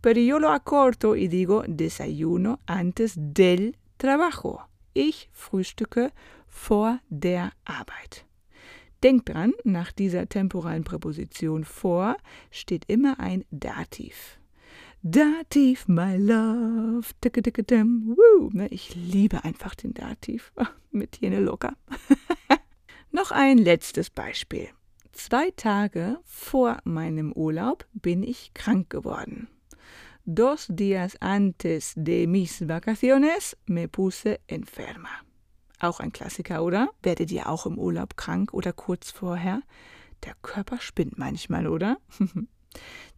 Pero 0.00 0.20
yo 0.20 0.38
lo 0.38 0.50
acorto 0.50 1.14
y 1.14 1.28
digo 1.28 1.62
desayuno 1.68 2.58
antes 2.66 3.14
del 3.16 3.76
trabajo. 3.96 4.66
Ich 4.94 5.30
frühstücke 5.32 6.12
vor 6.48 7.00
der 7.08 7.52
Arbeit. 7.64 8.29
Denkt 9.02 9.30
dran, 9.30 9.52
nach 9.64 9.92
dieser 9.92 10.28
temporalen 10.28 10.84
Präposition 10.84 11.64
vor 11.64 12.16
steht 12.50 12.84
immer 12.86 13.18
ein 13.18 13.44
Dativ. 13.50 14.38
Dativ, 15.02 15.88
my 15.88 16.16
love. 16.18 17.08
Woo. 17.22 18.50
Ne, 18.52 18.68
ich 18.68 18.94
liebe 18.94 19.44
einfach 19.44 19.74
den 19.74 19.94
Dativ. 19.94 20.52
Mit 20.90 21.16
Jene 21.18 21.40
locker. 21.40 21.74
Noch 23.10 23.30
ein 23.30 23.56
letztes 23.56 24.10
Beispiel. 24.10 24.68
Zwei 25.12 25.50
Tage 25.56 26.18
vor 26.24 26.78
meinem 26.84 27.32
Urlaub 27.32 27.86
bin 27.94 28.22
ich 28.22 28.52
krank 28.52 28.90
geworden. 28.90 29.48
Dos 30.26 30.66
días 30.68 31.16
antes 31.20 31.94
de 31.96 32.26
mis 32.26 32.68
vacaciones 32.68 33.56
me 33.66 33.88
puse 33.88 34.38
enferma. 34.46 35.08
Auch 35.80 35.98
ein 35.98 36.12
Klassiker, 36.12 36.62
oder? 36.62 36.90
Werdet 37.02 37.32
ihr 37.32 37.48
auch 37.48 37.66
im 37.66 37.78
Urlaub 37.78 38.16
krank 38.16 38.52
oder 38.52 38.72
kurz 38.72 39.10
vorher? 39.10 39.62
Der 40.24 40.34
Körper 40.42 40.78
spinnt 40.78 41.18
manchmal, 41.18 41.66
oder? 41.66 41.96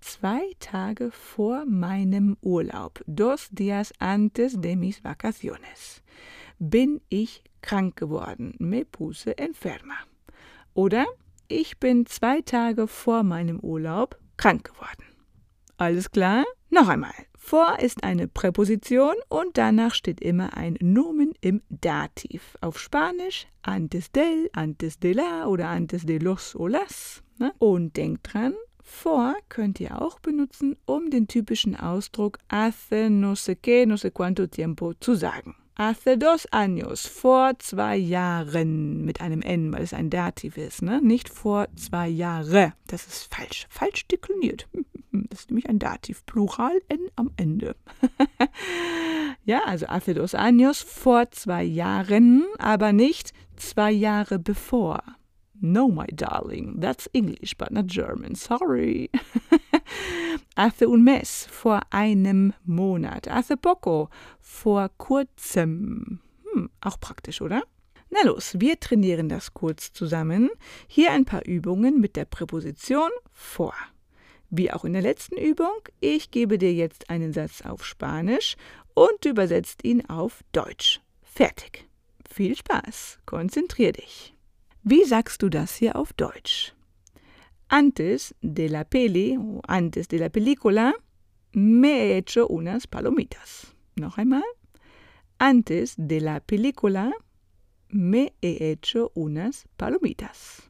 Zwei 0.00 0.42
Tage 0.61 1.11
vor 1.11 1.64
meinem 1.66 2.37
Urlaub, 2.40 3.02
dos 3.07 3.49
días 3.50 3.92
antes 3.99 4.61
de 4.61 4.76
mis 4.76 5.04
vacaciones, 5.04 6.02
bin 6.59 7.00
ich 7.09 7.42
krank 7.61 7.97
geworden. 7.97 8.54
Me 8.59 8.85
puse 8.85 9.37
enferma. 9.37 9.95
Oder 10.75 11.07
ich 11.49 11.78
bin 11.78 12.07
zwei 12.07 12.40
Tage 12.40 12.87
vor 12.88 13.25
meinem 13.25 13.61
Urlaub 13.61 14.19
krank 14.37 14.64
geworden. 14.73 15.04
Alles 15.76 16.11
klar? 16.11 16.45
Noch 16.71 16.88
einmal. 16.88 17.12
Vor 17.45 17.81
ist 17.81 18.03
eine 18.05 18.29
Präposition 18.29 19.15
und 19.29 19.59
danach 19.59 19.95
steht 19.95 20.21
immer 20.21 20.57
ein 20.57 20.79
Nomen 20.81 21.35
im 21.41 21.61
Dativ. 21.69 22.57
Auf 22.63 22.79
Spanisch 22.79 23.47
antes 23.63 24.11
del, 24.13 24.49
antes 24.55 24.99
de 25.01 25.13
la 25.13 25.47
oder 25.47 25.69
antes 25.69 26.07
de 26.07 26.19
los 26.19 26.55
o 26.55 26.69
las. 26.69 27.23
Ne? 27.39 27.53
Und 27.59 27.97
denkt 27.97 28.33
dran, 28.33 28.55
vor 28.81 29.35
könnt 29.51 29.81
ihr 29.81 30.01
auch 30.01 30.21
benutzen, 30.21 30.77
um 30.87 31.11
den 31.11 31.27
typischen 31.27 31.77
Ausdruck 31.77 32.39
hace 32.49 33.11
no 33.11 33.33
sé 33.33 33.57
qué, 33.57 33.87
no 33.87 33.97
sé 33.97 34.13
cuánto 34.13 34.47
tiempo 34.47 34.95
zu 34.95 35.15
sagen. 35.15 35.57
Hace 35.75 36.19
dos 36.19 36.47
años, 36.52 37.07
vor 37.07 37.59
zwei 37.59 37.97
Jahren, 37.97 39.05
mit 39.07 39.23
einem 39.23 39.41
N, 39.41 39.73
weil 39.73 39.83
es 39.83 39.95
ein 39.95 40.11
Dativ 40.11 40.59
ist, 40.59 40.83
ne? 40.83 41.00
Nicht 41.00 41.31
vor 41.31 41.67
zwei 41.76 42.09
Jahre. 42.09 42.75
Das 42.88 43.07
ist 43.07 43.35
falsch, 43.35 43.67
falsch 43.69 44.07
dekliniert. 44.09 44.69
Das 45.29 45.41
ist 45.41 45.50
nämlich 45.50 45.69
ein 45.69 45.79
Dativ, 45.79 46.25
Plural, 46.25 46.81
N 46.88 47.00
am 47.17 47.33
Ende. 47.37 47.76
ja, 49.45 49.62
also 49.64 49.87
hace 49.87 50.14
dos 50.14 50.35
años, 50.35 50.83
vor 50.83 51.31
zwei 51.31 51.62
Jahren, 51.64 52.47
aber 52.59 52.93
nicht 52.93 53.35
zwei 53.57 53.93
Jahre 53.93 54.38
bevor. 54.38 55.02
No, 55.64 55.88
my 55.88 56.07
darling, 56.07 56.81
that's 56.81 57.09
English, 57.12 57.57
but 57.57 57.71
not 57.71 57.87
German. 57.87 58.35
Sorry. 58.35 59.11
hace 60.57 60.83
un 60.83 61.04
mes, 61.04 61.47
vor 61.49 61.83
einem 61.90 62.52
Monat. 62.64 63.28
Hace 63.28 63.57
poco, 63.57 64.11
vor 64.40 64.88
kurzem. 64.99 66.19
Hm, 66.52 66.69
auch 66.81 66.99
praktisch, 66.99 67.40
oder? 67.40 67.62
Na 68.11 68.25
los, 68.25 68.59
wir 68.59 68.81
trainieren 68.81 69.28
das 69.28 69.54
kurz 69.54 69.92
zusammen. 69.92 70.50
Hier 70.88 71.12
ein 71.12 71.25
paar 71.25 71.47
Übungen 71.47 72.00
mit 72.00 72.16
der 72.16 72.25
Präposition 72.25 73.11
vor. 73.31 73.75
Wie 74.50 74.73
auch 74.73 74.85
in 74.85 74.95
der 74.95 75.02
letzten 75.02 75.37
Übung, 75.38 75.88
ich 76.00 76.33
gebe 76.33 76.59
dir 76.59 76.75
jetzt 76.75 77.09
einen 77.09 77.33
Satz 77.33 77.62
auf 77.62 77.85
Spanisch 77.87 78.57
und 78.95 79.25
übersetzt 79.25 79.85
ihn 79.85 80.04
auf 80.07 80.42
Deutsch. 80.50 81.00
Fertig. 81.23 81.88
Viel 82.28 82.57
Spaß. 82.57 83.21
Konzentrier 83.26 83.92
dich. 83.92 84.32
Wie 84.85 85.05
sagst 85.05 85.43
du 85.43 85.49
das 85.49 85.77
hier 85.77 85.95
auf 85.95 86.12
Deutsch? 86.12 86.75
Antes 87.69 88.35
de 88.43 88.67
la 88.69 88.83
peli 88.83 89.39
antes 89.69 90.09
de 90.09 90.19
la 90.19 90.29
película 90.29 90.93
me 91.53 91.89
he 91.89 92.17
hecho 92.17 92.47
unas 92.49 92.89
palomitas. 92.89 93.75
Noch 93.97 94.19
einmal. 94.19 94.43
Antes 95.39 95.95
de 95.97 96.19
la 96.21 96.41
película 96.41 97.12
me 97.89 98.33
he 98.43 98.73
hecho 98.73 99.12
unas 99.15 99.67
palomitas. 99.77 100.62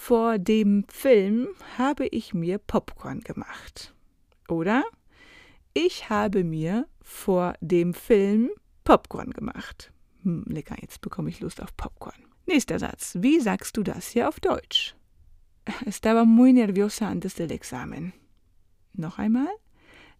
Vor 0.00 0.38
dem 0.38 0.84
Film 0.88 1.48
habe 1.76 2.06
ich 2.06 2.32
mir 2.32 2.56
Popcorn 2.56 3.20
gemacht. 3.20 3.94
Oder 4.48 4.82
ich 5.74 6.08
habe 6.08 6.42
mir 6.42 6.86
vor 7.02 7.52
dem 7.60 7.92
Film 7.92 8.48
Popcorn 8.82 9.30
gemacht. 9.30 9.92
Hm, 10.22 10.44
lecker, 10.46 10.74
jetzt 10.80 11.02
bekomme 11.02 11.28
ich 11.28 11.40
Lust 11.40 11.62
auf 11.62 11.76
Popcorn. 11.76 12.24
Nächster 12.46 12.78
Satz. 12.78 13.18
Wie 13.20 13.40
sagst 13.40 13.76
du 13.76 13.82
das 13.82 14.08
hier 14.08 14.26
auf 14.26 14.40
Deutsch? 14.40 14.96
Estaba 15.84 16.24
muy 16.24 16.54
nerviosa 16.54 17.06
antes 17.06 17.34
del 17.34 17.52
examen. 17.52 18.14
Noch 18.94 19.18
einmal. 19.18 19.54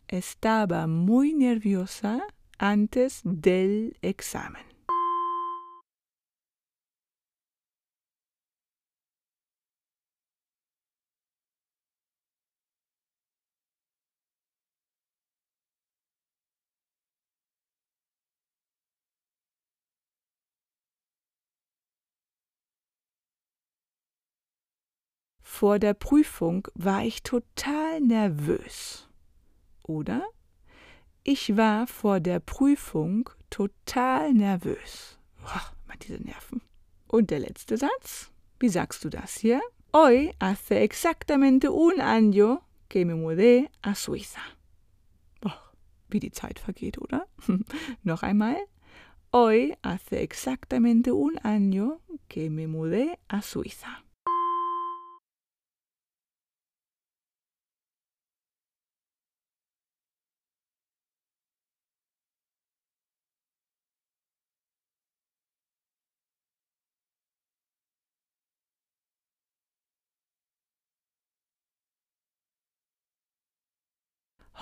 Estaba 0.09 0.87
muy 0.87 1.33
nerviosa 1.33 2.21
antes 2.59 3.23
del 3.25 3.95
examen. 4.03 4.70
Vor 25.61 25.79
der 25.79 25.93
Prüfung 25.93 26.67
war 26.73 27.05
ich 27.05 27.23
total 27.23 28.01
nervös. 28.01 29.07
Oder? 29.83 30.23
Ich 31.23 31.55
war 31.55 31.87
vor 31.87 32.19
der 32.19 32.41
Prüfung 32.41 33.29
total 33.51 34.33
nervös. 34.33 35.19
Boah, 35.43 35.61
mal 35.87 35.99
diese 36.01 36.17
Nerven. 36.17 36.63
Und 37.09 37.31
der 37.31 37.41
letzte 37.41 37.77
Satz? 37.77 38.31
Wie 38.59 38.71
sagst 38.71 39.05
du 39.05 39.11
das 39.11 39.37
hier? 39.37 39.61
Hoy 39.93 40.33
hace 40.41 40.77
exactamente 40.77 41.71
un 41.71 42.01
año 42.01 42.63
que 42.89 43.05
me 43.05 43.15
mudé 43.15 43.69
a 43.83 43.95
Suiza. 43.95 44.41
Boah, 45.43 45.61
wie 46.09 46.21
die 46.21 46.33
Zeit 46.33 46.59
vergeht, 46.59 46.97
oder? 46.97 47.27
Noch 48.03 48.23
einmal. 48.23 48.57
Hoy 49.31 49.77
hace 49.83 50.21
exactamente 50.21 51.13
un 51.13 51.37
año 51.41 52.01
que 52.31 52.49
me 52.49 52.67
mudé 52.67 53.19
a 53.29 53.43
Suiza. 53.43 54.03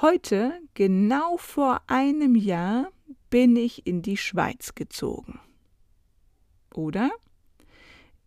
Heute, 0.01 0.53
genau 0.75 1.39
vor 1.39 1.81
einem 1.89 2.37
Jahr, 2.37 2.93
bin 3.31 3.57
ich 3.57 3.85
in 3.85 4.01
die 4.01 4.17
Schweiz 4.17 4.77
gezogen. 4.77 5.41
Oder? 6.73 7.11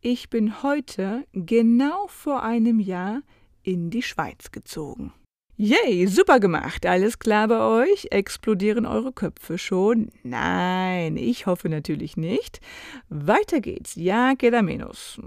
Ich 0.01 0.29
bin 0.29 0.63
heute, 0.63 1.25
genau 1.31 2.07
vor 2.07 2.43
einem 2.43 2.81
Jahr, 2.81 3.21
in 3.63 3.89
die 3.89 4.01
Schweiz 4.01 4.51
gezogen. 4.51 5.13
Yay, 5.55 6.07
super 6.07 6.41
gemacht. 6.41 6.85
Alles 6.85 7.19
klar 7.19 7.47
bei 7.47 7.61
euch? 7.61 8.07
Explodieren 8.11 8.85
eure 8.85 9.13
Köpfe 9.13 9.57
schon? 9.57 10.09
Nein, 10.23 11.15
ich 11.15 11.45
hoffe 11.45 11.69
natürlich 11.69 12.17
nicht. 12.17 12.59
Weiter 13.07 13.61
geht's. 13.61 13.95
Ja, 13.95 14.35
queda 14.35 14.61
menos. 14.61 15.21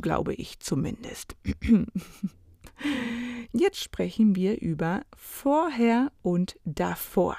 Glaube 0.00 0.34
ich 0.34 0.60
zumindest. 0.60 1.34
Jetzt 3.52 3.82
sprechen 3.82 4.36
wir 4.36 4.60
über 4.60 5.02
vorher 5.16 6.12
und 6.22 6.58
davor. 6.64 7.36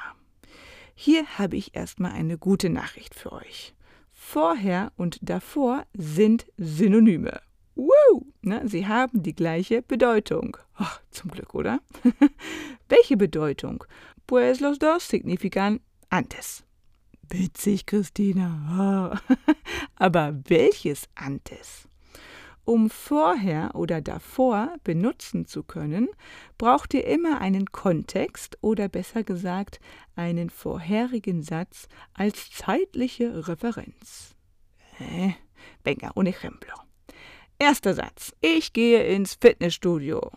Hier 0.96 1.26
habe 1.38 1.56
ich 1.56 1.76
erstmal 1.76 2.12
eine 2.12 2.38
gute 2.38 2.70
Nachricht 2.70 3.16
für 3.16 3.32
euch. 3.32 3.74
Vorher 4.12 4.92
und 4.98 5.18
davor 5.22 5.86
sind 5.94 6.46
Synonyme. 6.58 7.42
Woo! 7.76 8.26
Na, 8.42 8.68
sie 8.68 8.86
haben 8.86 9.24
die 9.24 9.34
gleiche 9.34 9.82
Bedeutung. 9.82 10.58
Oh, 10.80 10.86
zum 11.12 11.32
Glück, 11.32 11.54
oder? 11.54 11.80
Welche 12.90 13.16
Bedeutung? 13.16 13.84
Pues 14.28 14.60
los 14.60 14.78
dos 14.80 15.08
significan 15.08 15.80
antes. 16.10 16.64
Witzig, 17.30 17.86
Christina. 17.86 19.22
Aber 19.96 20.40
welches 20.46 21.08
antes? 21.16 21.89
Um 22.66 22.90
vorher 22.90 23.76
oder 23.76 24.02
davor 24.02 24.76
benutzen 24.84 25.46
zu 25.46 25.64
können, 25.64 26.08
braucht 26.58 26.94
ihr 26.94 27.06
immer 27.06 27.42
einen 27.42 27.72
Kontext 27.72 28.58
oder 28.62 28.90
besser 28.90 29.24
gesagt 29.24 29.80
einen 30.16 30.50
vorherigen 30.50 31.42
Satz 31.42 31.88
als 32.14 32.52
zeitliche 32.52 33.48
Referenz. 33.48 34.36
Venga, 35.84 36.12
un 36.16 36.28
ejemplo. 36.28 36.74
Erster 37.58 37.94
Satz. 37.94 38.34
Ich 38.42 38.74
gehe 38.74 39.04
ins 39.04 39.36
Fitnessstudio. 39.36 40.32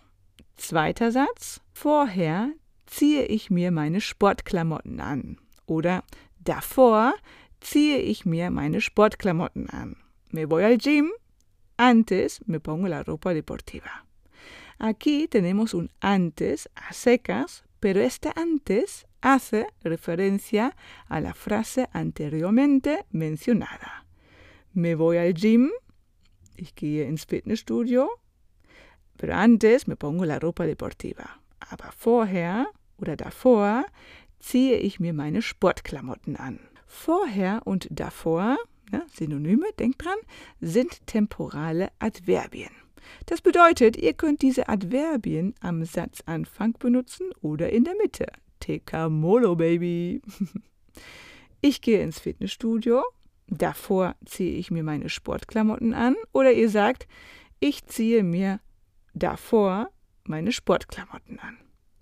Zweiter 0.57 1.13
Satz. 1.13 1.61
Vorher 1.73 2.51
ziehe 2.87 3.27
ich 3.27 3.51
mir 3.51 3.71
meine 3.71 4.01
Sportklamotten 4.01 5.01
an. 5.01 5.39
Oder 5.67 6.03
davor 6.41 7.15
ziehe 7.61 7.99
ich 7.99 8.25
mir 8.25 8.51
meine 8.51 8.81
Sportklamotten 8.81 9.71
an. 9.71 9.97
Me 10.31 10.49
voy 10.49 10.65
al 10.65 10.79
gym 10.79 11.13
Antes 11.77 12.41
me 12.47 12.61
pongo 12.61 12.89
la 12.89 13.03
ropa 13.03 13.35
deportiva. 13.35 14.07
Aquí 14.79 15.29
tenemos 15.29 15.75
un 15.75 15.91
antes 16.01 16.69
a 16.75 16.93
secas, 16.93 17.65
pero 17.81 18.01
este 18.01 18.33
antes 18.35 19.07
hace 19.21 19.69
referencia 19.83 20.77
a 21.09 21.21
la 21.21 21.35
frase 21.35 21.89
anteriormente 21.93 23.07
mencionada. 23.11 24.07
Me 24.73 24.95
voy 24.95 25.19
al 25.19 25.35
gym, 25.35 25.71
ich 26.57 26.75
gehe 26.75 27.07
ins 27.07 27.27
Fitnessstudio, 27.27 28.09
pero 29.17 29.35
antes 29.35 29.87
me 29.87 29.97
pongo 29.97 30.25
la 30.25 30.39
ropa 30.39 30.67
deportiva. 30.67 31.41
Aber 31.61 31.93
vorher 31.93 32.67
oder 32.97 33.17
davor 33.17 33.87
ziehe 34.41 34.79
ich 34.79 34.99
mir 34.99 35.13
meine 35.13 35.43
Sportklamotten 35.43 36.37
an. 36.37 36.59
Vorher 36.87 37.63
und 37.65 37.87
davor 37.91 38.57
ja, 38.93 39.03
Synonyme, 39.13 39.67
denkt 39.79 40.05
dran, 40.05 40.19
sind 40.61 41.07
temporale 41.07 41.91
Adverbien. 41.99 42.71
Das 43.27 43.41
bedeutet, 43.41 43.97
ihr 43.97 44.13
könnt 44.13 44.43
diese 44.43 44.69
Adverbien 44.69 45.55
am 45.61 45.85
Satzanfang 45.85 46.75
benutzen 46.79 47.31
oder 47.41 47.71
in 47.71 47.85
der 47.85 47.95
Mitte. 47.97 48.27
TK 48.61 49.09
Molo, 49.11 49.57
Baby. 49.57 50.23
Ich 51.65 51.81
gehe 51.81 52.03
ins 52.03 52.19
Fitnessstudio. 52.19 53.05
Davor 53.47 54.17
ziehe 54.25 54.59
ich 54.59 54.73
mir 54.73 54.83
meine 54.83 55.09
Sportklamotten 55.09 55.95
an. 55.95 56.17
Oder 56.33 56.53
ihr 56.53 56.69
sagt, 56.69 57.07
ich 57.61 57.87
ziehe 57.87 58.25
mir 58.25 58.59
davor 59.15 59.89
meine 60.25 60.51
Sportklamotten 60.51 61.39
an. 61.39 61.59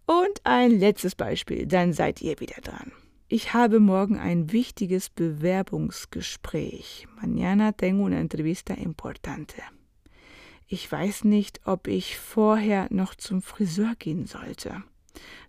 Und 0.06 0.40
ein 0.44 0.70
letztes 0.70 1.14
Beispiel, 1.14 1.66
dann 1.66 1.92
seid 1.92 2.22
ihr 2.22 2.40
wieder 2.40 2.60
dran. 2.62 2.90
Ich 3.32 3.54
habe 3.54 3.78
morgen 3.78 4.18
ein 4.18 4.50
wichtiges 4.50 5.08
Bewerbungsgespräch. 5.08 7.06
Mañana 7.22 7.70
tengo 7.70 8.02
una 8.02 8.18
entrevista 8.18 8.74
importante. 8.74 9.62
Ich 10.66 10.90
weiß 10.90 11.22
nicht, 11.22 11.60
ob 11.64 11.86
ich 11.86 12.18
vorher 12.18 12.88
noch 12.90 13.14
zum 13.14 13.40
Friseur 13.40 13.94
gehen 13.96 14.26
sollte. 14.26 14.82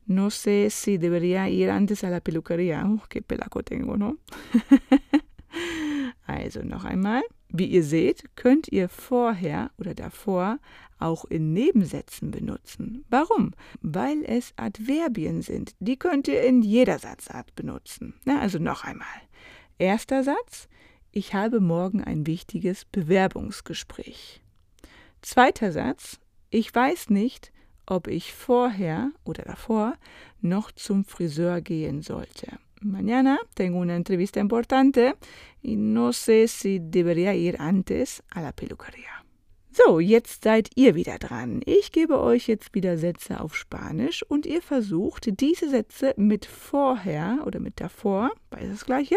No 0.05 0.29
sé 0.29 0.69
si 0.69 0.99
debería 0.99 1.49
ir 1.49 1.71
antes 1.71 2.03
a 2.03 2.11
la 2.11 2.19
peluquería. 2.19 2.85
Oh, 2.85 3.01
qué 3.09 3.23
pelaco 3.23 3.63
tengo, 3.63 3.97
¿no? 3.97 4.17
also 6.27 6.61
noch 6.61 6.85
einmal. 6.85 7.23
Wie 7.49 7.65
ihr 7.65 7.83
seht, 7.83 8.35
könnt 8.35 8.67
ihr 8.67 8.89
vorher 8.89 9.71
oder 9.79 9.95
davor 9.95 10.59
auch 11.01 11.25
in 11.25 11.53
Nebensätzen 11.53 12.31
benutzen. 12.31 13.05
Warum? 13.09 13.53
Weil 13.81 14.23
es 14.23 14.53
Adverbien 14.55 15.41
sind. 15.41 15.73
Die 15.79 15.97
könnt 15.97 16.27
ihr 16.27 16.41
in 16.43 16.61
jeder 16.61 16.99
Satzart 16.99 17.55
benutzen. 17.55 18.13
Na, 18.25 18.39
also 18.39 18.59
noch 18.59 18.83
einmal. 18.83 19.07
Erster 19.77 20.23
Satz. 20.23 20.67
Ich 21.11 21.33
habe 21.33 21.59
morgen 21.59 22.03
ein 22.03 22.25
wichtiges 22.25 22.85
Bewerbungsgespräch. 22.85 24.41
Zweiter 25.21 25.71
Satz. 25.71 26.19
Ich 26.49 26.73
weiß 26.73 27.09
nicht, 27.09 27.51
ob 27.85 28.07
ich 28.07 28.33
vorher 28.33 29.11
oder 29.23 29.43
davor 29.43 29.95
noch 30.39 30.71
zum 30.71 31.03
Friseur 31.03 31.61
gehen 31.61 32.01
sollte. 32.01 32.57
Mañana 32.83 33.37
tengo 33.53 33.77
una 33.79 33.95
entrevista 33.95 34.39
importante 34.39 35.15
y 35.61 35.75
no 35.75 36.13
sé 36.13 36.47
si 36.47 36.79
debería 36.79 37.35
ir 37.35 37.57
antes 37.59 38.23
a 38.31 38.41
la 38.41 38.53
peluquería. 38.53 39.20
So, 39.71 39.99
jetzt 39.99 40.43
seid 40.43 40.69
ihr 40.75 40.95
wieder 40.95 41.17
dran. 41.17 41.61
Ich 41.65 41.91
gebe 41.91 42.19
euch 42.19 42.47
jetzt 42.47 42.75
wieder 42.75 42.97
Sätze 42.97 43.39
auf 43.39 43.55
Spanisch 43.55 44.23
und 44.23 44.45
ihr 44.45 44.61
versucht, 44.61 45.39
diese 45.39 45.69
Sätze 45.69 46.13
mit 46.17 46.45
vorher 46.45 47.43
oder 47.45 47.59
mit 47.59 47.79
davor, 47.79 48.31
beides 48.49 48.71
das 48.71 48.85
gleiche, 48.85 49.15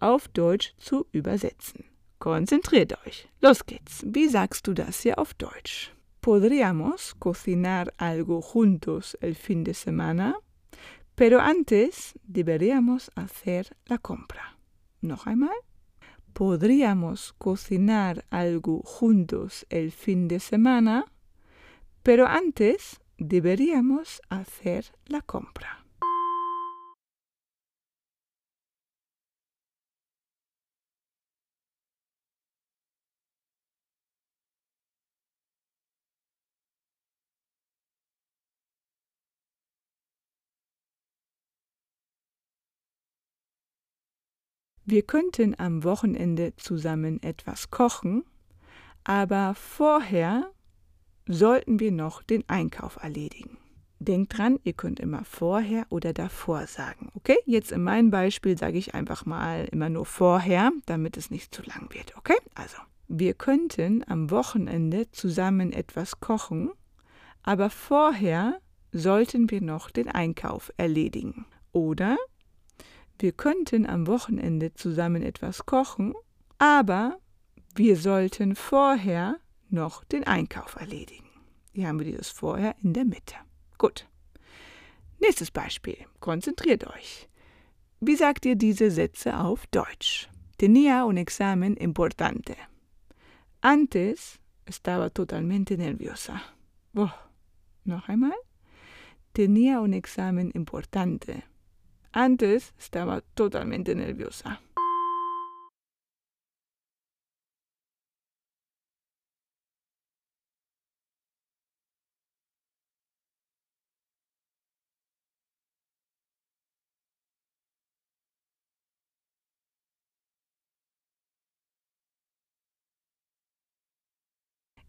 auf 0.00 0.28
Deutsch 0.28 0.74
zu 0.78 1.06
übersetzen. 1.12 1.84
Konzentriert 2.20 2.96
euch. 3.06 3.28
Los 3.40 3.66
geht's. 3.66 4.04
Wie 4.06 4.28
sagst 4.28 4.66
du 4.66 4.72
das 4.72 5.00
hier 5.00 5.18
auf 5.18 5.34
Deutsch? 5.34 5.92
podríamos 6.20 7.14
cocinar 7.14 7.94
algo 7.96 8.42
juntos 8.42 9.16
el 9.20 9.34
fin 9.34 9.64
de 9.64 9.72
semana, 9.72 10.36
pero 11.14 11.40
antes 11.40 12.18
deberíamos 12.22 13.10
hacer 13.14 13.76
la 13.86 13.96
compra. 13.96 14.58
Noch 15.00 15.26
einmal. 15.26 15.67
Podríamos 16.38 17.32
cocinar 17.32 18.24
algo 18.30 18.80
juntos 18.84 19.66
el 19.70 19.90
fin 19.90 20.28
de 20.28 20.38
semana, 20.38 21.04
pero 22.04 22.28
antes 22.28 23.00
deberíamos 23.18 24.22
hacer 24.28 24.92
la 25.06 25.20
compra. 25.20 25.84
Wir 44.90 45.02
könnten 45.02 45.54
am 45.58 45.84
Wochenende 45.84 46.56
zusammen 46.56 47.22
etwas 47.22 47.70
kochen, 47.70 48.24
aber 49.04 49.54
vorher 49.54 50.50
sollten 51.26 51.78
wir 51.78 51.92
noch 51.92 52.22
den 52.22 52.48
Einkauf 52.48 52.96
erledigen. 52.96 53.58
Denkt 53.98 54.38
dran, 54.38 54.58
ihr 54.64 54.72
könnt 54.72 54.98
immer 54.98 55.26
vorher 55.26 55.84
oder 55.90 56.14
davor 56.14 56.66
sagen. 56.66 57.10
Okay, 57.12 57.36
jetzt 57.44 57.70
in 57.70 57.82
meinem 57.82 58.10
Beispiel 58.10 58.56
sage 58.56 58.78
ich 58.78 58.94
einfach 58.94 59.26
mal 59.26 59.66
immer 59.70 59.90
nur 59.90 60.06
vorher, 60.06 60.72
damit 60.86 61.18
es 61.18 61.30
nicht 61.30 61.54
zu 61.54 61.60
lang 61.64 61.92
wird. 61.92 62.16
Okay, 62.16 62.38
also 62.54 62.78
wir 63.08 63.34
könnten 63.34 64.02
am 64.08 64.30
Wochenende 64.30 65.10
zusammen 65.10 65.70
etwas 65.70 66.20
kochen, 66.20 66.70
aber 67.42 67.68
vorher 67.68 68.58
sollten 68.92 69.50
wir 69.50 69.60
noch 69.60 69.90
den 69.90 70.08
Einkauf 70.08 70.72
erledigen. 70.78 71.44
Oder 71.72 72.16
wir 73.18 73.32
könnten 73.32 73.86
am 73.86 74.06
Wochenende 74.06 74.74
zusammen 74.74 75.22
etwas 75.22 75.66
kochen, 75.66 76.14
aber 76.58 77.18
wir 77.74 77.96
sollten 77.96 78.54
vorher 78.54 79.36
noch 79.70 80.04
den 80.04 80.24
Einkauf 80.24 80.76
erledigen. 80.76 81.28
Hier 81.72 81.88
haben 81.88 81.98
wir 81.98 82.06
dieses 82.06 82.30
vorher 82.30 82.74
in 82.82 82.92
der 82.92 83.04
Mitte. 83.04 83.34
Gut. 83.76 84.08
Nächstes 85.20 85.50
Beispiel. 85.50 85.96
Konzentriert 86.20 86.86
euch. 86.86 87.28
Wie 88.00 88.16
sagt 88.16 88.46
ihr 88.46 88.56
diese 88.56 88.90
Sätze 88.90 89.38
auf 89.38 89.66
Deutsch? 89.68 90.28
Tenía 90.58 91.04
un 91.04 91.16
examen 91.16 91.76
importante. 91.76 92.56
Antes 93.60 94.38
estaba 94.66 95.10
totalmente 95.10 95.76
nerviosa. 95.76 96.40
Oh, 96.94 97.10
noch 97.84 98.08
einmal. 98.08 98.34
Tenía 99.34 99.80
un 99.80 99.92
examen 99.92 100.50
importante. 100.52 101.42
Antes 102.12 102.72
estaba 102.78 103.22
totalmente 103.34 103.94
nerviosa. 103.94 104.58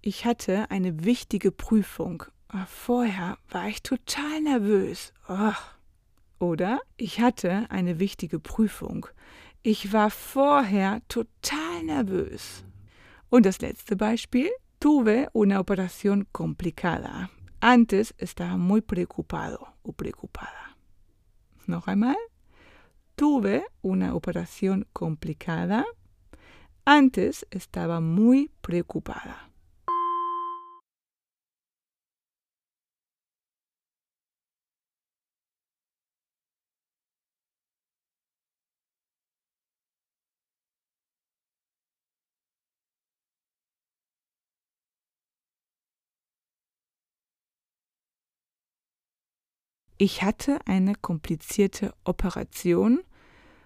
Ich 0.01 0.25
hatte 0.25 0.71
eine 0.71 1.03
wichtige 1.03 1.51
Prüfung. 1.51 2.23
Vorher 2.67 3.37
war 3.49 3.67
ich 3.67 3.83
total 3.83 4.41
nervös. 4.41 5.13
Oh. 5.27 5.51
Oder 6.39 6.81
ich 6.95 7.19
hatte 7.19 7.69
eine 7.69 7.99
wichtige 7.99 8.39
Prüfung. 8.39 9.07
Ich 9.61 9.91
war 9.91 10.09
vorher 10.09 11.01
total 11.09 11.83
nervös. 11.83 12.63
Und 13.29 13.45
das 13.45 13.61
letzte 13.61 13.95
Beispiel. 13.95 14.49
Tuve 14.79 15.27
una 15.33 15.59
operación 15.59 16.25
complicada. 16.31 17.29
Antes 17.59 18.13
estaba 18.17 18.55
muy 18.55 18.79
preocupado 18.79 19.67
o 19.83 19.91
preocupada. 19.91 20.77
Noch 21.67 21.89
einmal. 21.89 22.15
Tuve 23.17 23.65
una 23.81 24.15
operación 24.15 24.87
complicada. 24.93 25.83
Antes 26.85 27.45
estaba 27.51 27.99
muy 27.99 28.49
preocupada. 28.61 29.48
Ich 50.01 50.23
hatte 50.23 50.59
eine 50.65 50.95
komplizierte 50.95 51.93
Operation. 52.05 53.01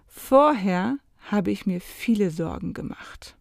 Vorher 0.08 0.98
habe 1.30 1.52
ich 1.52 1.68
mir 1.68 1.80
viele 1.80 2.32
Sorgen 2.32 2.74
gemacht. 2.74 3.38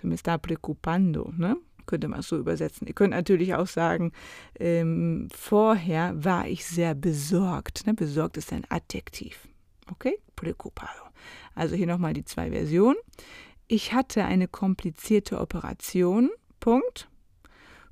So 0.00 0.08
me 0.08 0.14
está 0.14 0.38
preocupando, 0.38 1.34
ne? 1.36 1.58
Könnte 1.84 2.08
man 2.08 2.22
so 2.22 2.38
übersetzen. 2.38 2.86
Ihr 2.86 2.94
könnt 2.94 3.10
natürlich 3.10 3.54
auch 3.54 3.66
sagen, 3.66 4.12
ähm, 4.58 5.28
vorher 5.36 6.24
war 6.24 6.48
ich 6.48 6.64
sehr 6.64 6.94
besorgt. 6.94 7.86
Ne? 7.86 7.92
Besorgt 7.92 8.38
ist 8.38 8.54
ein 8.54 8.64
Adjektiv. 8.70 9.46
Okay? 9.90 10.18
Preocupado. 10.34 11.10
Also 11.54 11.76
hier 11.76 11.86
nochmal 11.86 12.14
die 12.14 12.24
zwei 12.24 12.52
Versionen. 12.52 12.96
Ich 13.66 13.92
hatte 13.92 14.24
eine 14.24 14.48
komplizierte 14.48 15.38
Operation. 15.38 16.30
Punkt. 16.58 17.10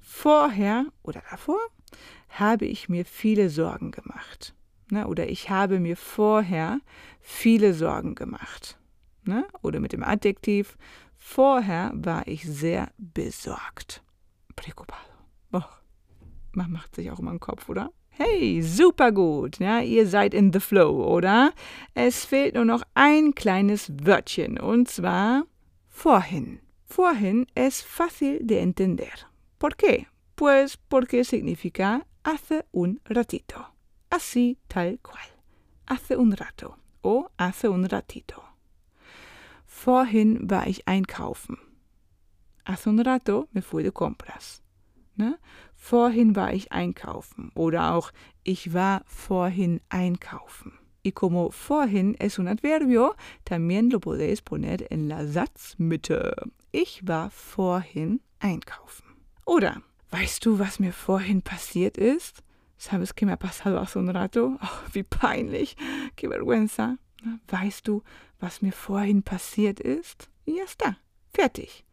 Vorher 0.00 0.86
oder 1.02 1.22
davor 1.30 1.58
habe 2.28 2.66
ich 2.66 2.88
mir 2.88 3.04
viele 3.04 3.50
Sorgen 3.50 3.90
gemacht. 3.90 4.54
Ne? 4.90 5.06
Oder 5.06 5.28
ich 5.28 5.50
habe 5.50 5.80
mir 5.80 5.96
vorher 5.96 6.80
viele 7.20 7.74
Sorgen 7.74 8.14
gemacht. 8.14 8.78
Ne? 9.24 9.46
Oder 9.62 9.80
mit 9.80 9.92
dem 9.92 10.02
Adjektiv, 10.02 10.78
vorher 11.16 11.92
war 11.94 12.26
ich 12.26 12.44
sehr 12.44 12.90
besorgt. 12.96 14.02
Preocupado. 14.56 15.02
Oh, 15.52 15.62
man 16.52 16.70
macht 16.70 16.94
sich 16.94 17.10
auch 17.10 17.18
immer 17.18 17.30
einen 17.30 17.40
Kopf, 17.40 17.68
oder? 17.68 17.90
Hey, 18.10 18.62
super 18.62 19.12
gut. 19.12 19.60
Ja, 19.60 19.80
ihr 19.80 20.06
seid 20.08 20.34
in 20.34 20.52
the 20.52 20.58
flow, 20.58 21.04
oder? 21.06 21.52
Es 21.94 22.24
fehlt 22.24 22.54
nur 22.54 22.64
noch 22.64 22.82
ein 22.94 23.34
kleines 23.34 23.92
Wörtchen 24.02 24.58
und 24.58 24.88
zwar 24.88 25.44
vorhin. 25.86 26.58
Vorhin 26.84 27.46
es 27.54 27.82
fácil 27.82 28.40
de 28.40 28.58
entender. 28.58 29.12
¿Por 29.58 29.76
qué? 29.76 30.06
Pues 30.34 30.76
porque 30.88 31.22
significa 31.22 32.00
hace 32.22 32.64
un 32.72 33.00
ratito. 33.04 33.66
Así 34.10 34.58
tal 34.68 34.98
cual. 35.00 35.28
Hace 35.86 36.16
un 36.16 36.32
rato 36.32 36.76
o 37.02 37.30
hace 37.36 37.68
un 37.68 37.84
ratito. 37.88 38.42
Vorhin 39.66 40.48
war 40.50 40.66
ich 40.66 40.86
einkaufen. 40.86 41.56
Hace 42.64 42.88
un 42.88 42.98
rato 42.98 43.48
me 43.52 43.62
fui 43.62 43.82
de 43.82 43.90
compras. 43.90 44.62
Ne? 45.16 45.38
Vorhin 45.74 46.34
war 46.36 46.52
ich 46.52 46.72
einkaufen. 46.72 47.50
Oder 47.54 47.94
auch 47.94 48.12
ich 48.44 48.72
war 48.72 49.02
vorhin 49.06 49.80
einkaufen. 49.88 50.72
Y 51.02 51.12
como 51.12 51.50
vorhin 51.50 52.16
es 52.18 52.38
un 52.38 52.48
adverbio, 52.48 53.14
también 53.44 53.88
lo 53.90 54.00
podéis 54.00 54.42
poner 54.42 54.90
en 54.90 55.08
la 55.08 55.26
Satzmitte. 55.26 56.34
Ich 56.72 57.06
war 57.06 57.30
vorhin 57.30 58.20
einkaufen. 58.40 59.06
Oder 59.46 59.82
Weißt 60.10 60.44
du, 60.44 60.58
was 60.58 60.78
mir 60.78 60.92
vorhin 60.92 61.42
passiert 61.42 61.96
ist? 61.96 62.42
¿Sabes 62.78 63.14
qué 63.14 63.26
me 63.26 63.32
ha 63.32 63.36
pasado 63.36 63.80
hace 63.80 63.98
un 63.98 64.08
rato? 64.08 64.56
Oh, 64.62 64.92
wie 64.92 65.02
peinlich. 65.02 65.76
Qué 66.16 66.28
vergüenza. 66.28 66.96
Weißt 67.48 67.86
du, 67.86 68.02
was 68.40 68.62
mir 68.62 68.72
vorhin 68.72 69.22
passiert 69.22 69.80
ist? 69.80 70.28
Ya 70.46 70.64
está. 70.64 70.96
Fertig. 71.34 71.84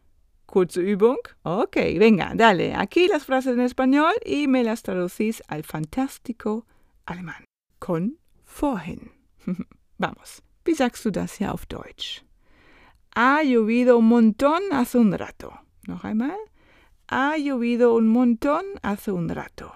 Kurze 0.46 0.80
Übung. 0.80 1.18
Ok, 1.42 1.76
venga, 1.98 2.32
dale. 2.34 2.74
Aquí 2.76 3.08
las 3.08 3.24
frases 3.24 3.54
en 3.54 3.60
español 3.60 4.12
y 4.24 4.46
me 4.46 4.62
las 4.62 4.82
traducís 4.82 5.42
al 5.48 5.64
fantástico 5.64 6.64
alemán. 7.04 7.44
Con 7.80 8.18
vorhin. 8.44 9.10
Vamos. 9.98 10.42
Wie 10.64 10.74
sagst 10.74 11.04
du 11.04 11.10
das 11.10 11.34
hier 11.34 11.52
auf 11.52 11.66
Deutsch? 11.66 12.24
Ha 13.16 13.42
llovido 13.42 13.98
un 13.98 14.08
montón 14.08 14.62
hace 14.70 14.98
un 14.98 15.12
rato. 15.12 15.52
Noch 15.86 16.04
einmal. 16.04 16.36
Ha 17.08 17.36
llovido 17.36 17.94
un 17.94 18.08
montón 18.08 18.64
hace 18.82 19.12
un 19.12 19.28
rato. 19.28 19.72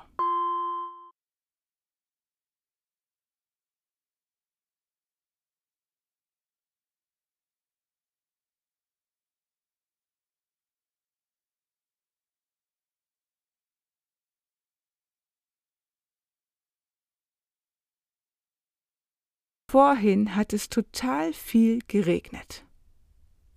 Vorhin 19.70 20.34
hat 20.34 20.52
es 20.52 20.68
total 20.68 21.32
viel 21.32 21.78
geregnet. 21.86 22.64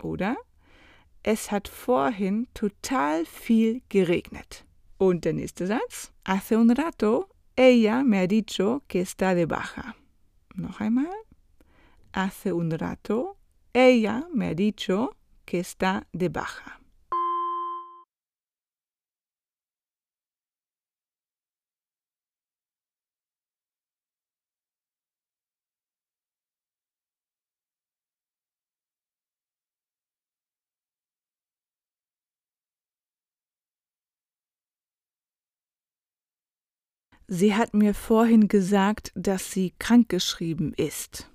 Oder? 0.04 0.36
Es 1.24 1.52
hat 1.52 1.70
vorhin 1.70 2.48
total 2.54 3.26
viel 3.26 3.82
geregnet. 3.88 4.66
Und 4.98 5.24
der 5.24 5.34
nächste 5.34 5.68
Satz. 5.68 6.12
Hace 6.26 6.58
un 6.58 6.70
rato 6.70 7.30
ella 7.56 8.04
me 8.04 8.20
ha 8.20 8.28
dicho 8.28 8.82
que 8.88 9.02
está 9.02 9.34
de 9.34 9.46
baja. 9.46 9.96
Noch 10.56 10.82
einmal. 10.82 11.08
Hace 12.12 12.52
un 12.52 12.72
rato 12.72 13.38
ella 13.74 14.28
me 14.34 14.50
ha 14.50 14.54
dicho 14.54 15.16
que 15.46 15.60
está 15.60 16.06
de 16.12 16.30
baja. 16.30 16.83
Sie 37.36 37.56
hat 37.56 37.74
mir 37.74 37.96
vorhin 37.96 38.48
gesagt, 38.48 39.12
dass 39.16 39.52
sie 39.52 39.74
krankgeschrieben 39.80 40.72
ist. 40.74 41.32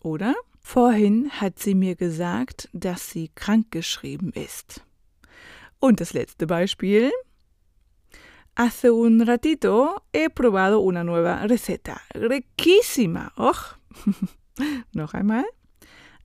Oder? 0.00 0.34
Vorhin 0.60 1.30
hat 1.30 1.58
sie 1.58 1.74
mir 1.74 1.94
gesagt, 1.94 2.70
dass 2.72 3.10
sie 3.10 3.30
krankgeschrieben 3.34 4.32
ist. 4.32 4.82
Und 5.78 6.00
das 6.00 6.14
letzte 6.14 6.46
Beispiel. 6.46 7.10
Hace 8.56 8.94
un 8.94 9.20
ratito 9.20 10.00
he 10.14 10.30
probado 10.30 10.80
una 10.80 11.04
nueva 11.04 11.44
receta. 11.44 12.00
Riquísima. 12.14 13.30
Och. 13.36 13.76
Noch 14.94 15.12
einmal. 15.12 15.44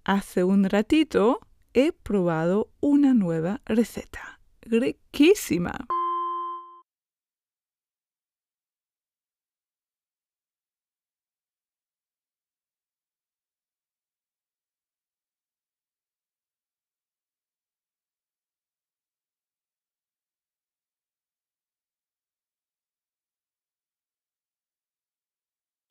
Hace 0.07 0.45
un 0.45 0.63
ratito 0.63 1.41
he 1.73 1.91
probado 1.91 2.69
una 2.79 3.13
nueva 3.13 3.59
receta. 3.67 4.39
Riquísima. 4.71 5.85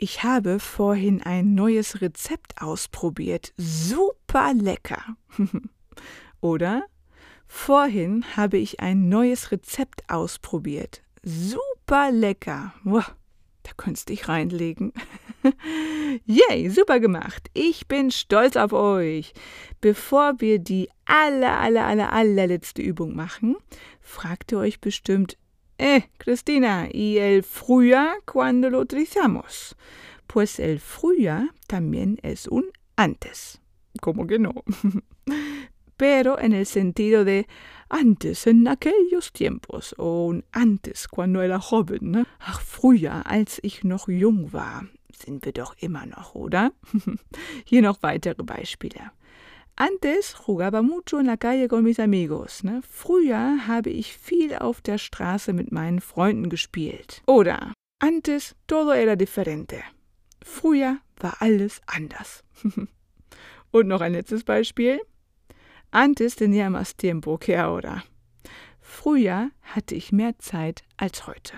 Ich 0.03 0.23
habe 0.23 0.61
vorhin 0.61 1.23
ein 1.23 1.55
neues 1.55 2.01
Rezept 2.01 2.63
ausprobiert. 2.63 3.53
Super 3.59 4.55
lecker. 4.55 5.05
Oder? 6.41 6.85
Vorhin 7.47 8.25
habe 8.35 8.57
ich 8.57 8.81
ein 8.81 9.11
neues 9.11 9.53
Rezept 9.53 10.09
ausprobiert. 10.09 11.03
Super 11.23 12.11
lecker. 12.13 12.73
Wow, 12.83 13.15
da 13.63 13.73
könntest 13.77 14.09
du 14.09 14.15
dich 14.15 14.27
reinlegen. 14.27 14.95
Yay, 16.25 16.71
super 16.71 16.99
gemacht. 16.99 17.51
Ich 17.53 17.87
bin 17.87 18.11
stolz 18.11 18.57
auf 18.57 18.73
euch. 18.73 19.35
Bevor 19.83 20.41
wir 20.41 20.61
die 20.61 20.89
aller, 21.05 21.59
aller, 21.61 21.85
aller, 21.85 22.11
allerletzte 22.11 22.81
Übung 22.81 23.15
machen, 23.15 23.55
fragt 24.01 24.53
ihr 24.53 24.61
euch 24.61 24.81
bestimmt, 24.81 25.37
Eh, 25.83 26.11
Cristina, 26.19 26.91
¿y 26.93 27.17
el 27.17 27.43
fruya 27.43 28.17
cuando 28.27 28.69
lo 28.69 28.81
utilizamos? 28.81 29.75
Pues 30.27 30.61
el 30.61 30.79
fruya 30.79 31.55
también 31.69 32.19
es 32.23 32.49
un 32.49 32.67
antes. 32.97 33.63
¿Cómo 34.03 34.27
que 34.27 34.39
no? 34.39 34.53
Pero 35.97 36.39
en 36.39 36.53
el 36.53 36.67
sentido 36.67 37.25
de 37.25 37.47
antes, 37.89 38.47
en 38.47 38.69
aquellos 38.69 39.33
tiempos, 39.33 39.95
o 39.97 40.27
un 40.27 40.45
antes, 40.53 41.09
cuando 41.09 41.41
era 41.41 41.59
joven. 41.59 42.27
Ach, 42.41 42.61
früher, 42.61 43.23
als 43.27 43.59
ich 43.63 43.83
noch 43.83 44.07
jung 44.07 44.53
war. 44.53 44.85
Sind 45.17 45.47
wir 45.47 45.53
doch 45.53 45.75
immer 45.79 46.05
noch, 46.05 46.35
oder? 46.35 46.75
Hier 47.65 47.81
noch 47.81 48.03
weitere 48.03 48.43
Beispiele. 48.43 49.13
Antes 49.77 50.35
jugaba 50.47 50.83
mucho 50.83 51.19
en 51.19 51.27
la 51.27 51.37
calle 51.37 51.69
con 51.69 51.85
mis 51.85 51.99
amigos. 51.99 52.63
Ne? 52.63 52.83
Früher 52.83 53.67
habe 53.67 53.91
ich 53.91 54.17
viel 54.17 54.55
auf 54.57 54.81
der 54.81 54.99
Straße 54.99 55.53
mit 55.53 55.73
meinen 55.73 56.01
Freunden 56.01 56.51
gespielt. 56.51 57.23
Oder 57.27 57.73
antes 57.99 58.55
todo 58.67 58.93
era 58.93 59.17
diferente. 59.17 59.83
Früher 60.43 60.99
war 61.17 61.37
alles 61.41 61.81
anders. 61.87 62.45
Und 63.71 63.89
noch 63.89 64.01
ein 64.01 64.13
letztes 64.13 64.45
Beispiel. 64.45 65.01
Antes 65.91 66.37
tenía 66.37 66.71
más 66.71 66.97
tiempo 66.97 67.39
que 67.39 67.57
ahora. 67.57 68.05
Früher 68.81 69.51
hatte 69.63 69.95
ich 69.95 70.13
mehr 70.13 70.39
Zeit 70.39 70.83
als 70.97 71.27
heute. 71.27 71.55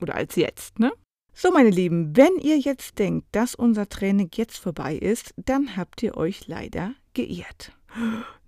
Oder 0.00 0.14
als 0.14 0.36
jetzt, 0.36 0.78
ne? 0.78 0.92
So, 1.32 1.50
meine 1.52 1.70
Lieben, 1.70 2.16
wenn 2.16 2.36
ihr 2.40 2.58
jetzt 2.58 2.98
denkt, 2.98 3.28
dass 3.32 3.54
unser 3.54 3.88
Training 3.88 4.30
jetzt 4.34 4.58
vorbei 4.58 4.94
ist, 4.96 5.32
dann 5.36 5.76
habt 5.76 6.02
ihr 6.02 6.16
euch 6.16 6.48
leider 6.48 6.94
geirrt. 7.14 7.72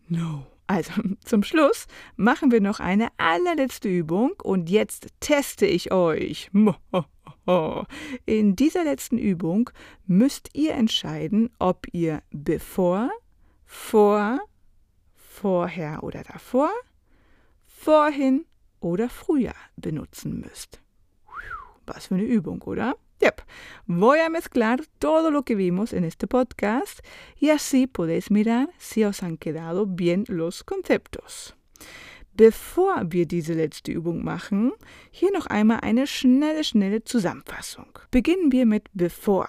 No. 0.08 0.46
Also 0.66 0.92
zum 1.24 1.42
Schluss 1.42 1.86
machen 2.16 2.50
wir 2.50 2.60
noch 2.60 2.80
eine 2.80 3.08
allerletzte 3.18 3.88
Übung 3.88 4.32
und 4.42 4.70
jetzt 4.70 5.08
teste 5.20 5.66
ich 5.66 5.92
euch. 5.92 6.50
In 8.24 8.56
dieser 8.56 8.84
letzten 8.84 9.18
Übung 9.18 9.70
müsst 10.06 10.50
ihr 10.54 10.74
entscheiden, 10.74 11.50
ob 11.58 11.86
ihr 11.92 12.22
bevor, 12.30 13.10
vor, 13.64 14.38
vorher 15.16 16.04
oder 16.04 16.22
davor, 16.22 16.70
vorhin 17.66 18.44
oder 18.80 19.08
früher 19.08 19.54
benutzen 19.76 20.40
müsst. 20.40 20.80
Was 21.86 22.06
für 22.06 22.14
eine 22.14 22.24
Übung, 22.24 22.62
oder? 22.62 22.96
Yep. 23.22 23.42
Voy 23.86 24.18
a 24.18 24.28
mezclar 24.28 24.80
todo 24.98 25.30
lo 25.30 25.44
que 25.44 25.54
vimos 25.54 25.92
en 25.92 26.02
este 26.02 26.26
podcast 26.26 27.00
y 27.38 27.50
así 27.50 27.86
podéis 27.86 28.32
mirar 28.32 28.70
si 28.78 29.04
os 29.04 29.22
han 29.22 29.36
quedado 29.36 29.86
bien 29.86 30.24
los 30.26 30.64
conceptos. 30.64 31.54
Bevor 32.34 33.12
wir 33.12 33.26
diese 33.26 33.54
letzte 33.54 33.92
Übung 33.92 34.24
machen, 34.24 34.72
hier 35.12 35.30
noch 35.30 35.46
einmal 35.46 35.80
eine 35.82 36.06
schnelle, 36.06 36.64
schnelle 36.64 37.04
Zusammenfassung. 37.04 37.98
Beginnen 38.10 38.50
wir 38.50 38.66
mit 38.66 38.88
bevor. 38.92 39.48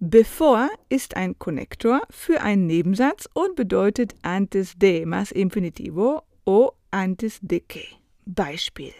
Bevor 0.00 0.68
ist 0.90 1.16
ein 1.16 1.38
Konnektor 1.38 2.02
für 2.10 2.42
einen 2.42 2.66
Nebensatz 2.66 3.26
und 3.32 3.56
bedeutet 3.56 4.14
antes 4.22 4.74
de 4.76 5.06
más 5.06 5.32
infinitivo 5.32 6.24
o 6.44 6.72
antes 6.90 7.38
de 7.40 7.60
que. 7.60 7.86
Beispiel. 8.26 8.92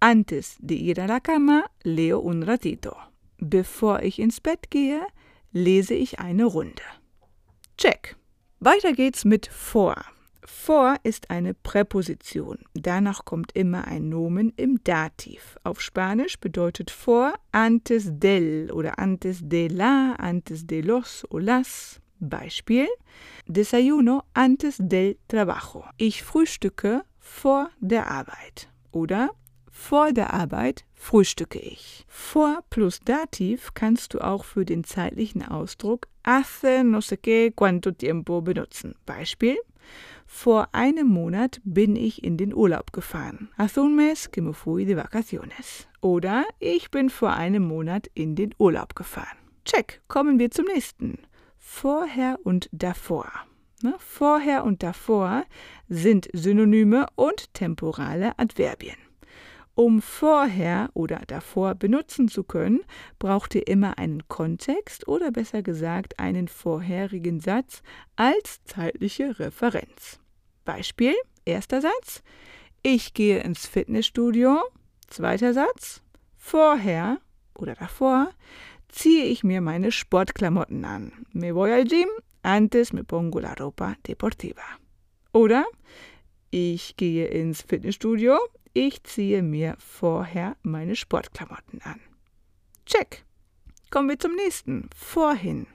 Antes 0.00 0.56
de 0.58 0.74
ir 0.74 1.00
a 1.00 1.06
la 1.06 1.20
cama, 1.20 1.70
leo 1.84 2.18
un 2.18 2.42
ratito. 2.42 3.11
Bevor 3.44 4.04
ich 4.04 4.20
ins 4.20 4.40
Bett 4.40 4.70
gehe, 4.70 5.04
lese 5.50 5.94
ich 5.94 6.20
eine 6.20 6.44
Runde. 6.44 6.84
Check. 7.76 8.14
Weiter 8.60 8.92
geht's 8.92 9.24
mit 9.24 9.48
vor. 9.48 9.96
Vor 10.44 10.94
ist 11.02 11.28
eine 11.30 11.52
Präposition. 11.52 12.58
Danach 12.74 13.24
kommt 13.24 13.50
immer 13.56 13.88
ein 13.88 14.08
Nomen 14.08 14.52
im 14.54 14.78
Dativ. 14.84 15.56
Auf 15.64 15.80
Spanisch 15.80 16.38
bedeutet 16.38 16.92
vor 16.92 17.34
antes 17.50 18.10
del 18.12 18.70
oder 18.70 19.00
antes 19.00 19.40
de 19.42 19.66
la, 19.66 20.14
antes 20.18 20.68
de 20.68 20.80
los 20.80 21.26
o 21.28 21.38
las. 21.38 22.00
Beispiel: 22.20 22.86
Desayuno 23.48 24.22
antes 24.34 24.76
del 24.78 25.18
trabajo. 25.26 25.84
Ich 25.96 26.22
frühstücke 26.22 27.02
vor 27.18 27.70
der 27.80 28.08
Arbeit. 28.08 28.68
Oder 28.92 29.30
vor 29.72 30.12
der 30.12 30.32
Arbeit 30.32 30.84
frühstücke 30.94 31.58
ich. 31.58 32.04
Vor 32.06 32.62
plus 32.70 33.00
Dativ 33.00 33.72
kannst 33.74 34.14
du 34.14 34.20
auch 34.20 34.44
für 34.44 34.64
den 34.64 34.84
zeitlichen 34.84 35.42
Ausdruck 35.42 36.06
hace 36.24 36.84
no 36.84 37.00
sé 37.00 37.16
qué 37.16 37.52
cuánto 37.54 37.90
tiempo 37.90 38.42
benutzen. 38.42 38.94
Beispiel: 39.06 39.56
Vor 40.26 40.68
einem 40.72 41.08
Monat 41.08 41.60
bin 41.64 41.96
ich 41.96 42.22
in 42.22 42.36
den 42.36 42.54
Urlaub 42.54 42.92
gefahren. 42.92 43.48
Hace 43.58 43.80
un 43.80 43.96
mes 43.96 44.30
que 44.30 44.42
me 44.42 44.52
fui 44.52 44.84
de 44.84 44.96
vacaciones. 44.96 45.88
Oder 46.00 46.44
ich 46.60 46.90
bin 46.90 47.10
vor 47.10 47.32
einem 47.32 47.64
Monat 47.64 48.08
in 48.14 48.34
den 48.34 48.54
Urlaub 48.58 48.94
gefahren. 48.94 49.38
Check. 49.64 50.00
Kommen 50.08 50.38
wir 50.38 50.50
zum 50.50 50.66
nächsten. 50.66 51.18
Vorher 51.58 52.38
und 52.44 52.68
davor. 52.72 53.30
Ne? 53.82 53.94
Vorher 53.98 54.64
und 54.64 54.82
davor 54.82 55.44
sind 55.88 56.28
Synonyme 56.32 57.06
und 57.16 57.52
temporale 57.54 58.38
Adverbien. 58.38 59.01
Um 59.74 60.02
vorher 60.02 60.90
oder 60.92 61.22
davor 61.26 61.74
benutzen 61.74 62.28
zu 62.28 62.44
können, 62.44 62.80
braucht 63.18 63.54
ihr 63.54 63.66
immer 63.66 63.98
einen 63.98 64.28
Kontext 64.28 65.08
oder 65.08 65.30
besser 65.30 65.62
gesagt 65.62 66.18
einen 66.18 66.48
vorherigen 66.48 67.40
Satz 67.40 67.82
als 68.14 68.62
zeitliche 68.64 69.38
Referenz. 69.38 70.20
Beispiel, 70.64 71.14
erster 71.46 71.80
Satz, 71.80 72.22
ich 72.82 73.14
gehe 73.14 73.40
ins 73.40 73.66
Fitnessstudio, 73.66 74.60
zweiter 75.08 75.54
Satz, 75.54 76.02
vorher 76.36 77.18
oder 77.54 77.74
davor, 77.74 78.30
ziehe 78.88 79.24
ich 79.24 79.42
mir 79.42 79.62
meine 79.62 79.90
Sportklamotten 79.90 80.84
an. 80.84 81.12
Me 81.32 81.54
voy 81.54 81.72
al 81.72 81.84
gym, 81.84 82.08
antes 82.42 82.92
me 82.92 83.04
pongo 83.04 83.38
la 83.38 83.54
ropa 83.54 83.94
deportiva. 84.06 84.64
Oder 85.32 85.64
ich 86.50 86.96
gehe 86.96 87.26
ins 87.28 87.62
Fitnessstudio, 87.62 88.38
ich 88.72 89.02
ziehe 89.04 89.42
mir 89.42 89.76
vorher 89.78 90.56
meine 90.62 90.96
Sportklamotten 90.96 91.82
an. 91.82 92.00
Check. 92.86 93.24
Kommen 93.90 94.08
wir 94.08 94.18
zum 94.18 94.34
nächsten. 94.34 94.88
Vorhin. 94.94 95.66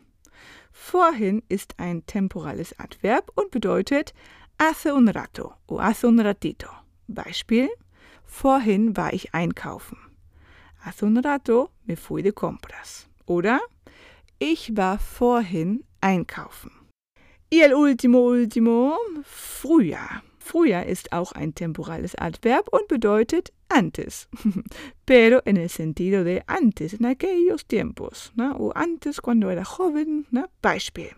Vorhin 0.71 1.43
ist 1.49 1.79
ein 1.79 2.05
temporales 2.05 2.77
Adverb 2.79 3.31
und 3.35 3.51
bedeutet 3.51 4.13
hace 4.59 4.93
un 4.93 5.07
rato 5.07 5.53
o 5.67 5.79
hace 5.79 6.07
un 6.07 6.19
ratito. 6.19 6.67
Beispiel: 7.07 7.69
Vorhin 8.25 8.95
war 8.97 9.13
ich 9.13 9.33
einkaufen. 9.33 9.97
Hace 10.85 11.05
un 11.05 11.17
rato 11.17 11.69
me 11.85 11.95
fui 11.95 12.21
de 12.21 12.31
compras. 12.31 13.07
Oder 13.25 13.59
ich 14.39 14.75
war 14.75 14.99
vorhin 14.99 15.83
einkaufen. 16.01 16.71
Y 17.49 17.61
el 17.61 17.73
último, 17.73 18.19
último, 18.27 18.97
Frühjahr. 19.23 20.21
Frühjahr 20.47 20.85
ist 20.85 21.11
auch 21.11 21.33
ein 21.33 21.53
temporales 21.53 22.15
Adverb 22.15 22.69
und 22.71 22.87
bedeutet 22.87 23.51
antes, 23.67 24.29
pero 25.05 25.41
en 25.43 25.57
el 25.57 25.67
sentido 25.67 26.23
de 26.23 26.41
antes, 26.47 26.93
en 26.93 27.05
aquellos 27.05 27.65
tiempos, 27.67 28.31
¿no? 28.35 28.55
o 28.55 28.71
antes 28.73 29.21
cuando 29.21 29.49
era 29.49 29.65
joven. 29.65 30.25
¿no? 30.31 30.45
Beispiel. 30.61 31.11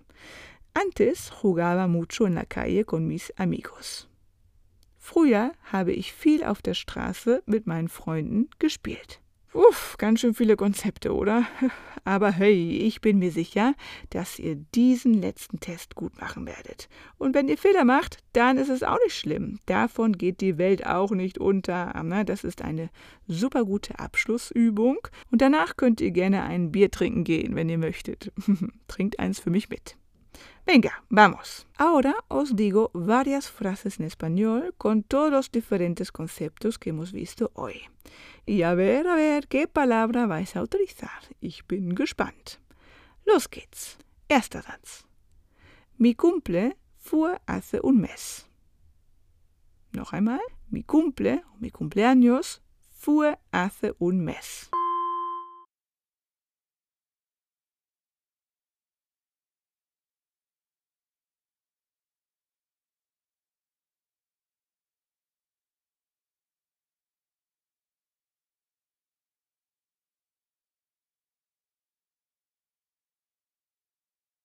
Antes 0.74 1.30
jugaba 1.30 1.88
mucho 1.88 2.26
en 2.26 2.36
la 2.36 2.46
calle 2.46 2.86
con 2.86 3.08
mis 3.08 3.32
amigos. 3.38 4.08
Früher 4.98 5.54
habe 5.72 5.92
ich 5.92 6.12
viel 6.12 6.44
auf 6.44 6.64
der 6.64 6.74
Straße 6.74 7.44
mit 7.46 7.68
meinen 7.68 7.88
Freunden 7.88 8.50
gespielt. 8.58 9.22
Uff, 9.52 9.96
ganz 9.98 10.20
schön 10.20 10.36
viele 10.36 10.56
Konzepte, 10.56 11.14
oder? 11.14 11.48
Aber 12.06 12.32
hey, 12.32 12.78
ich 12.78 13.02
bin 13.02 13.18
mir 13.18 13.32
sicher, 13.32 13.74
dass 14.12 14.38
ihr 14.38 14.56
diesen 14.56 15.14
letzten 15.14 15.60
Test 15.60 15.96
gut 15.96 16.20
machen 16.22 16.46
werdet. 16.46 16.88
Und 17.18 17.34
wenn 17.34 17.48
ihr 17.48 17.58
Fehler 17.58 17.84
macht, 17.84 18.20
dann 18.34 18.58
ist 18.58 18.70
es 18.70 18.84
auch 18.84 19.00
nicht 19.04 19.16
schlimm. 19.16 19.60
Davon 19.66 20.14
geht 20.14 20.42
die 20.42 20.58
Welt 20.58 20.86
auch 20.86 21.12
nicht 21.12 21.40
unter. 21.40 21.94
Das 22.26 22.44
ist 22.44 22.62
eine 22.62 22.90
super 23.28 23.66
gute 23.66 23.98
Abschlussübung. 23.98 25.00
Und 25.32 25.42
danach 25.42 25.78
könnt 25.78 26.00
ihr 26.00 26.12
gerne 26.12 26.44
ein 26.44 26.72
Bier 26.72 26.92
trinken 26.92 27.24
gehen, 27.24 27.56
wenn 27.56 27.70
ihr 27.70 27.80
möchtet. 27.80 28.32
Trinkt 28.88 29.20
eins 29.20 29.40
für 29.40 29.50
mich 29.50 29.70
mit. 29.70 29.99
Venga, 30.72 31.04
vamos. 31.10 31.66
Ahora 31.80 32.14
os 32.28 32.56
digo 32.56 32.92
varias 32.94 33.50
frases 33.50 34.00
en 34.00 34.06
español 34.06 34.76
con 34.78 35.02
todos 35.02 35.32
los 35.32 35.50
diferentes 35.50 36.12
conceptos 36.12 36.78
que 36.78 36.92
hemos 36.92 37.12
visto 37.12 37.50
hoy. 37.56 37.90
Y 38.46 38.62
a 38.62 38.76
ver, 38.76 39.08
a 39.08 39.16
ver, 39.16 39.48
¿qué 39.48 39.68
palabra 39.68 40.28
vais 40.28 40.56
a 40.56 40.62
utilizar? 40.62 41.24
Ich 41.42 41.66
bin 41.66 41.96
gespannt. 41.96 42.60
Los 43.26 43.50
geht's. 43.50 43.98
Erster 44.28 44.62
Satz. 44.62 45.08
Mi 45.98 46.14
cumple 46.14 46.78
fue 47.00 47.42
hace 47.48 47.80
un 47.82 48.02
mes. 48.02 48.48
Noch 49.92 50.14
einmal. 50.14 50.44
Mi 50.70 50.84
cumple, 50.84 51.44
mi 51.60 51.72
cumpleaños, 51.72 52.62
fue 52.92 53.40
hace 53.52 53.96
un 53.98 54.24
mes. 54.24 54.70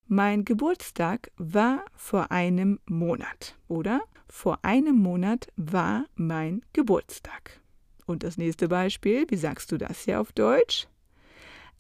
Mein 0.07 0.45
Geburtstag 0.45 1.31
war 1.39 1.85
vor 1.97 2.31
einem 2.31 2.79
Monat, 2.87 3.57
oder? 3.69 4.03
Vor 4.29 4.59
einem 4.63 4.97
Monat 4.97 5.49
war 5.57 6.05
mein 6.15 6.63
Geburtstag. 6.75 7.61
Und 8.05 8.23
das 8.23 8.37
nächste 8.37 8.69
Beispiel, 8.69 9.25
wie 9.29 9.37
sagst 9.37 9.73
du 9.73 9.79
das 9.79 10.01
hier 10.01 10.21
auf 10.21 10.33
Deutsch? 10.33 10.89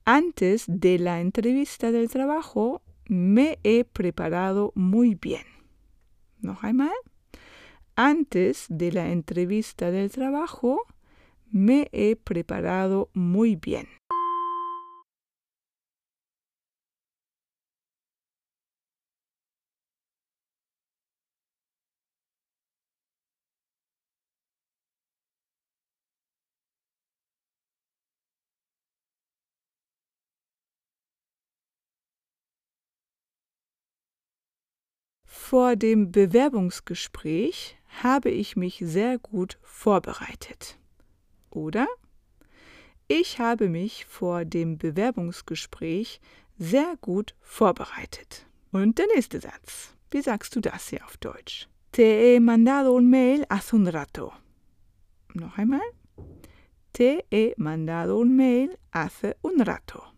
Antes 0.06 0.64
de 0.66 0.96
la 0.96 1.18
entrevista 1.18 1.90
del 1.90 2.08
trabajo 2.08 2.80
me 3.08 3.58
he 3.62 3.84
preparado 3.84 4.72
muy 4.74 5.14
bien. 5.14 5.44
Noch 6.40 6.62
einmal. 6.62 6.96
Antes 7.94 8.66
de 8.70 8.90
la 8.90 9.06
entrevista 9.06 9.90
del 9.90 10.10
trabajo 10.10 10.80
me 11.50 11.88
he 11.92 12.16
preparado 12.16 13.10
muy 13.12 13.56
bien. 13.56 13.86
Vor 35.46 35.76
dem 35.76 36.10
Bewerbungsgespräch 36.10 37.76
habe 38.02 38.30
ich 38.30 38.56
mich 38.56 38.80
sehr 38.82 39.18
gut 39.18 39.58
vorbereitet. 39.60 40.78
Oder? 41.50 41.86
Ich 43.08 43.40
habe 43.40 43.68
mich 43.68 44.06
vor 44.06 44.46
dem 44.46 44.78
Bewerbungsgespräch 44.78 46.22
sehr 46.56 46.94
gut 47.02 47.34
vorbereitet. 47.42 48.46
Und 48.72 48.98
der 48.98 49.06
nächste 49.14 49.38
Satz. 49.38 49.94
Wie 50.10 50.22
sagst 50.22 50.56
du 50.56 50.60
das 50.60 50.88
hier 50.88 51.04
auf 51.04 51.18
Deutsch? 51.18 51.68
Te 51.92 52.04
he 52.04 52.40
mandado 52.40 52.96
un 52.96 53.10
mail 53.10 53.44
hace 53.50 53.74
un 53.76 53.86
rato. 53.86 54.32
Noch 55.34 55.58
einmal. 55.58 55.88
Te 56.94 57.22
he 57.30 57.52
mandado 57.58 58.16
un 58.18 58.34
mail 58.34 58.78
hace 58.92 59.36
un 59.42 59.60
rato. 59.60 60.13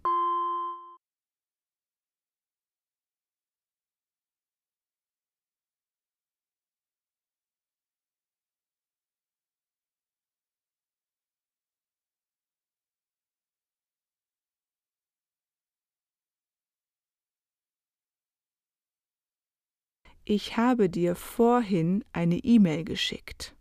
Ich 20.27 20.57
habe 20.57 20.91
dir 20.91 21.15
vorhin 21.15 22.05
eine 22.13 22.39
E-Mail 22.39 22.85
geschickt. 22.85 23.55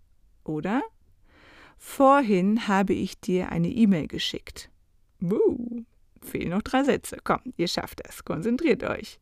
Oder? 0.43 0.81
Vorhin 1.77 2.67
habe 2.67 2.93
ich 2.93 3.19
dir 3.21 3.51
eine 3.51 3.69
E-Mail 3.69 4.07
geschickt. 4.07 4.71
Uh, 5.21 5.83
fehlen 6.21 6.49
noch 6.49 6.63
drei 6.63 6.83
Sätze. 6.83 7.17
Komm, 7.23 7.41
ihr 7.55 7.67
schafft 7.67 8.01
es. 8.07 8.25
Konzentriert 8.25 8.83
euch. 8.83 9.19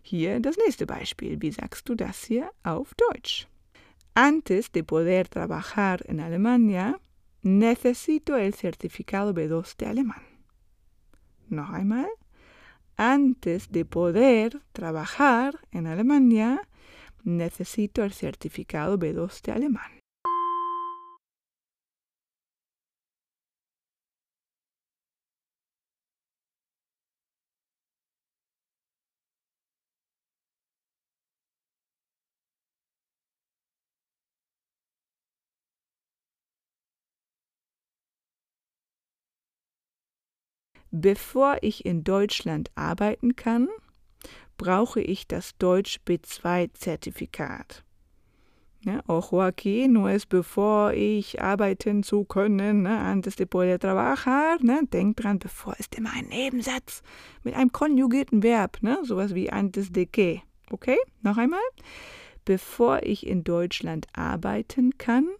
Hier 0.00 0.40
das 0.40 0.56
nächste 0.56 0.86
Beispiel. 0.86 1.40
Wie 1.42 1.50
sagst 1.50 1.86
du 1.88 1.94
das 1.94 2.24
hier 2.24 2.50
auf 2.62 2.94
Deutsch? 2.94 3.46
Antes 4.14 4.72
de 4.72 4.82
poder 4.82 5.24
trabajar 5.24 6.00
en 6.08 6.20
Alemania, 6.20 6.98
necesito 7.42 8.36
el 8.36 8.54
certificado 8.54 9.34
B2 9.34 9.76
de 9.76 9.86
alemán. 9.86 10.22
Noch 11.48 11.70
einmal. 11.70 12.08
Antes 12.96 13.68
de 13.68 13.84
poder 13.84 14.62
trabajar 14.72 15.52
en 15.70 15.86
Alemania, 15.86 16.58
necesito 17.26 18.04
el 18.04 18.12
certificado 18.12 18.98
B2 18.98 19.42
de 19.42 19.52
alemán. 19.52 19.96
Bevor 40.92 41.58
ich 41.60 41.84
in 41.84 42.04
Deutschland 42.04 42.70
arbeiten 42.74 43.36
kann, 43.36 43.68
brauche 44.56 45.00
ich 45.00 45.26
das 45.26 45.56
Deutsch 45.58 45.98
B2-Zertifikat. 46.06 47.84
Ja, 48.86 49.02
ojo 49.08 49.40
aquí, 49.40 49.88
no 49.88 50.06
es 50.06 50.26
bevor 50.26 50.92
ich 50.92 51.42
arbeiten 51.42 52.04
zu 52.04 52.24
können, 52.24 52.82
ne, 52.82 53.00
antes 53.00 53.34
de 53.34 53.44
poder 53.44 53.80
trabajar. 53.80 54.58
Ne, 54.62 54.82
denk 54.92 55.16
dran, 55.16 55.40
bevor 55.40 55.74
ist 55.78 55.96
immer 55.96 56.12
ein 56.14 56.28
Nebensatz 56.28 57.02
mit 57.42 57.54
einem 57.54 57.72
konjugierten 57.72 58.44
Verb, 58.44 58.78
ne, 58.82 58.98
sowas 59.02 59.34
wie 59.34 59.50
antes 59.50 59.90
de 59.90 60.06
que. 60.06 60.42
Okay, 60.70 60.98
noch 61.22 61.36
einmal. 61.36 61.58
Bevor 62.44 63.02
ich 63.02 63.26
in 63.26 63.42
Deutschland 63.42 64.06
arbeiten 64.12 64.96
kann, 64.98 65.30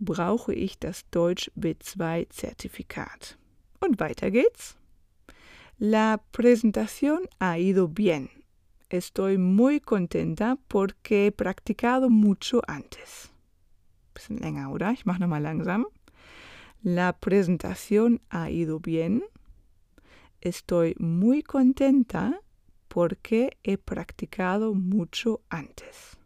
brauche 0.00 0.54
ich 0.54 0.78
das 0.78 1.02
Deutsch 1.10 1.50
B2-Zertifikat. 1.54 3.36
Und 3.80 4.00
weiter 4.00 4.30
geht's. 4.30 4.77
La 5.80 6.20
presentación 6.32 7.28
ha 7.38 7.56
ido 7.60 7.86
bien. 7.86 8.30
Estoy 8.90 9.38
muy 9.38 9.78
contenta 9.78 10.58
porque 10.66 11.26
he 11.26 11.30
practicado 11.30 12.10
mucho 12.10 12.62
antes. 12.66 13.30
Bisschen 14.12 14.40
länger, 14.40 14.66
oder? 14.66 14.90
Ich 14.90 15.06
mache 15.06 15.20
nochmal 15.20 15.44
langsam. 15.44 15.86
La 16.82 17.12
presentación 17.12 18.20
ha 18.28 18.50
ido 18.50 18.80
bien. 18.80 19.22
Estoy 20.40 20.96
muy 20.98 21.44
contenta 21.44 22.40
porque 22.88 23.56
he 23.62 23.78
practicado 23.78 24.74
mucho 24.74 25.42
antes. 25.48 26.17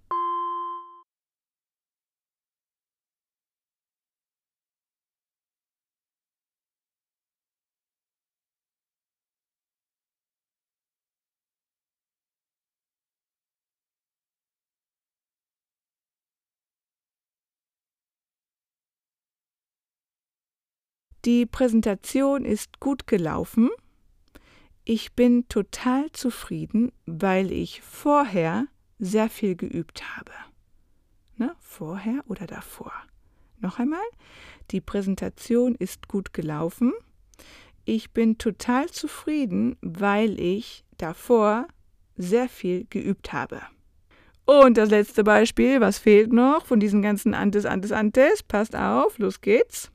Die 21.25 21.47
Präsentation 21.47 22.45
ist 22.45 22.81
gut 22.81 23.07
gelaufen. 23.07 23.71
Ich 24.85 25.13
bin 25.13 25.47
total 25.47 26.11
zufrieden, 26.11 26.91
weil 27.07 27.53
ich 27.53 27.81
vorher 27.81 28.67
sehr 28.99 29.31
viel 29.31 29.55
geübt 29.55 30.03
habe. 30.17 30.33
Ne? 31.37 31.55
Vorher 31.61 32.25
oder 32.27 32.49
davor. 32.49 32.93
Noch 33.61 33.79
einmal, 33.79 34.03
die 34.73 34.81
Präsentation 34.81 35.77
ist 35.77 36.09
gut 36.09 36.33
gelaufen. 36.33 36.93
Ich 37.85 38.11
bin 38.11 38.39
total 38.39 38.89
zufrieden, 38.89 39.77
weil 39.81 40.41
ich 40.41 40.85
davor 40.99 41.69
sehr 42.17 42.49
viel 42.49 42.85
geübt 42.91 43.33
habe. 43.33 43.63
Und 44.45 44.77
das 44.77 44.91
letzte 44.91 45.23
Beispiel, 45.23 45.81
was 45.81 46.01
fehlt 46.01 46.33
noch 46.33 46.67
von 46.67 46.81
diesen 46.81 47.01
ganzen 47.01 47.33
Antes, 47.33 47.65
Antes, 47.65 47.93
Antes? 47.93 48.43
Passt 48.43 48.75
auf, 48.75 49.19
los 49.19 49.41
geht's. 49.41 49.92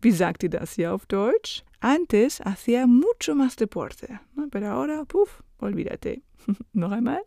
Wie 0.00 0.12
sagt 0.12 0.42
ihr 0.44 0.50
das 0.50 0.74
hier 0.74 0.94
auf 0.94 1.06
Deutsch? 1.06 1.64
Antes 1.80 2.40
hacía 2.40 2.86
mucho 2.86 3.34
más 3.34 3.56
deporte, 3.56 4.20
¿no? 4.34 4.48
pero 4.48 4.68
ahora, 4.68 5.04
puff, 5.04 5.42
olvídate. 5.58 6.22
Einmal. 6.74 7.22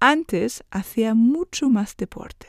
Antes 0.00 0.62
hacía 0.70 1.14
mucho 1.14 1.68
más 1.70 1.96
deporte. 1.96 2.48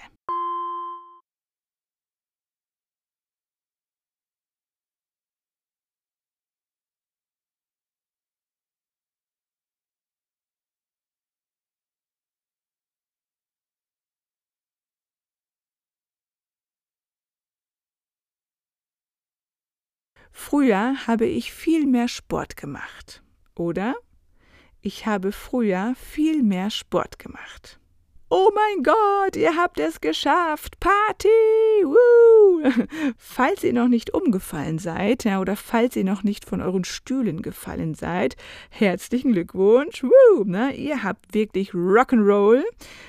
Früher 20.50 20.96
habe 21.08 21.26
ich 21.26 21.52
viel 21.52 21.86
mehr 21.86 22.08
Sport 22.08 22.56
gemacht. 22.56 23.22
Oder? 23.54 23.96
Ich 24.80 25.06
habe 25.06 25.34
früher 25.34 25.94
viel 25.98 26.42
mehr 26.42 26.70
Sport 26.70 27.20
gemacht. 27.20 27.82
Oh 28.30 28.50
mein 28.54 28.84
Gott, 28.84 29.38
ihr 29.38 29.56
habt 29.56 29.80
es 29.80 30.02
geschafft. 30.02 30.82
Party! 30.82 31.30
Woo! 31.86 32.70
Falls 33.18 33.64
ihr 33.64 33.72
noch 33.72 33.88
nicht 33.88 34.14
umgefallen 34.14 34.80
seid, 34.80 35.24
ja, 35.24 35.40
oder 35.40 35.56
falls 35.56 35.96
ihr 35.96 36.04
noch 36.04 36.24
nicht 36.24 36.44
von 36.44 36.62
euren 36.62 36.84
Stühlen 36.84 37.42
gefallen 37.42 37.94
seid, 37.94 38.36
herzlichen 38.70 39.32
Glückwunsch. 39.32 40.04
Woo! 40.04 40.44
Na, 40.46 40.74
ihr 40.74 41.04
habt 41.04 41.34
wirklich 41.34 41.72
Rock'n'Roll. 41.72 42.64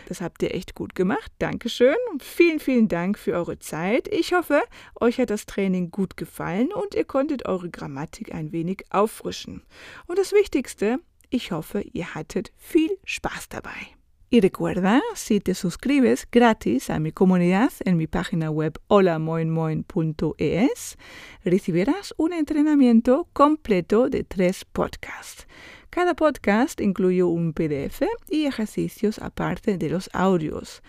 Das 0.07 0.21
habt 0.21 0.41
ihr 0.45 0.55
echt 0.55 0.77
gut 0.77 0.95
gemacht. 0.95 1.33
Dankeschön. 1.41 1.97
Vielen, 2.21 2.61
vielen 2.61 2.87
Dank 2.87 3.19
für 3.19 3.33
eure 3.33 3.59
Zeit. 3.59 4.07
Ich 4.15 4.33
hoffe, 4.35 4.63
euch 5.01 5.19
hat 5.19 5.31
das 5.31 5.47
Training 5.47 5.91
gut 5.91 6.17
gefallen 6.17 6.73
und 6.73 6.95
ihr 6.95 7.05
konntet 7.05 7.45
eure 7.45 7.71
Grammatik 7.71 8.33
ein 8.33 8.53
wenig 8.53 8.85
auffrischen. 8.91 9.65
Und 10.07 10.17
das 10.17 10.31
Wichtigste, 10.31 11.01
ich 11.29 11.51
hoffe, 11.51 11.81
ihr 11.81 12.15
hattet 12.15 12.53
viel 12.57 12.97
Spaß 13.05 13.49
dabei. 13.49 13.98
Y 14.31 14.43
recuerda, 14.43 15.01
si 15.15 15.41
te 15.41 15.55
suscribes 15.55 16.29
gratis 16.31 16.91
a 16.91 16.99
mi 16.99 17.13
comunidad 17.13 17.73
en 17.87 17.97
mi 17.97 18.07
página 18.07 18.51
web 18.51 18.79
holamoinmoin.es, 18.89 20.99
recibirás 21.45 22.13
un 22.19 22.35
entrenamiento 22.35 23.27
completo 23.33 24.11
de 24.11 24.25
tres 24.25 24.67
podcasts. 24.67 25.47
Cada 25.89 26.13
podcast 26.13 26.79
incluye 26.83 27.23
un 27.23 27.55
PDF 27.55 28.03
y 28.29 28.45
ejercicios 28.45 29.19
aparte 29.19 29.79
de 29.79 29.89
los 29.89 30.11
audios. 30.13 30.83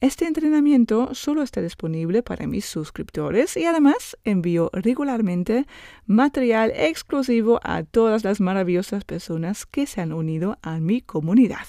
Este 0.00 0.26
entrenamiento 0.26 1.14
solo 1.14 1.42
está 1.42 1.60
disponible 1.60 2.22
para 2.22 2.46
mis 2.46 2.64
suscriptores 2.64 3.58
y 3.58 3.66
además 3.66 4.16
envío 4.24 4.70
regularmente 4.72 5.66
material 6.06 6.72
exclusivo 6.74 7.60
a 7.62 7.82
todas 7.82 8.24
las 8.24 8.40
maravillosas 8.40 9.04
personas 9.04 9.66
que 9.66 9.86
se 9.86 10.00
han 10.00 10.14
unido 10.14 10.58
a 10.62 10.80
mi 10.80 11.02
comunidad. 11.02 11.66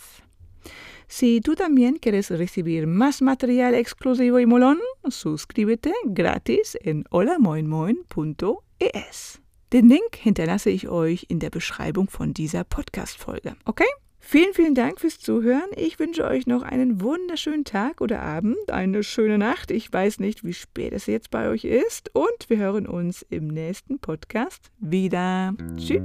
Si 1.08 1.41
tú 1.41 1.55
también 1.55 1.97
quieres 1.99 2.30
recibir 2.30 2.86
más 2.86 3.22
material 3.22 3.74
exclusivo 3.76 4.39
y 4.39 4.45
molón, 4.45 4.80
suscríbete 5.10 5.93
gratis 6.05 6.78
en 6.82 7.05
holamoinmoin.es. 7.12 9.41
Den 9.72 9.89
Link 9.89 10.16
hinterlasse 10.16 10.70
ich 10.70 10.89
euch 10.89 11.26
in 11.30 11.39
der 11.39 11.49
Beschreibung 11.49 12.10
von 12.10 12.34
dieser 12.34 12.64
Podcast-Folge. 12.64 13.55
Okay? 13.66 13.88
Vielen, 14.20 14.53
vielen 14.53 14.76
Dank 14.76 14.99
fürs 14.99 15.20
Zuhören. 15.20 15.70
Ich 15.78 15.99
wünsche 15.99 16.26
euch 16.26 16.47
noch 16.47 16.62
einen 16.62 16.99
wunderschönen 16.99 17.64
Tag 17.64 18.01
oder 18.01 18.22
Abend, 18.22 18.70
eine 18.70 19.03
schöne 19.03 19.38
Nacht. 19.38 19.72
Ich 19.72 19.91
weiß 19.91 20.20
nicht, 20.20 20.43
wie 20.43 20.53
spät 20.53 20.91
es 20.91 21.05
jetzt 21.05 21.32
bei 21.32 21.47
euch 21.47 21.64
ist. 21.64 22.14
Und 22.14 22.49
wir 22.49 22.58
hören 22.58 22.88
uns 22.88 23.26
im 23.30 23.47
nächsten 23.47 23.99
Podcast 23.99 24.70
wieder. 24.80 25.53
Tschüss. 25.78 26.01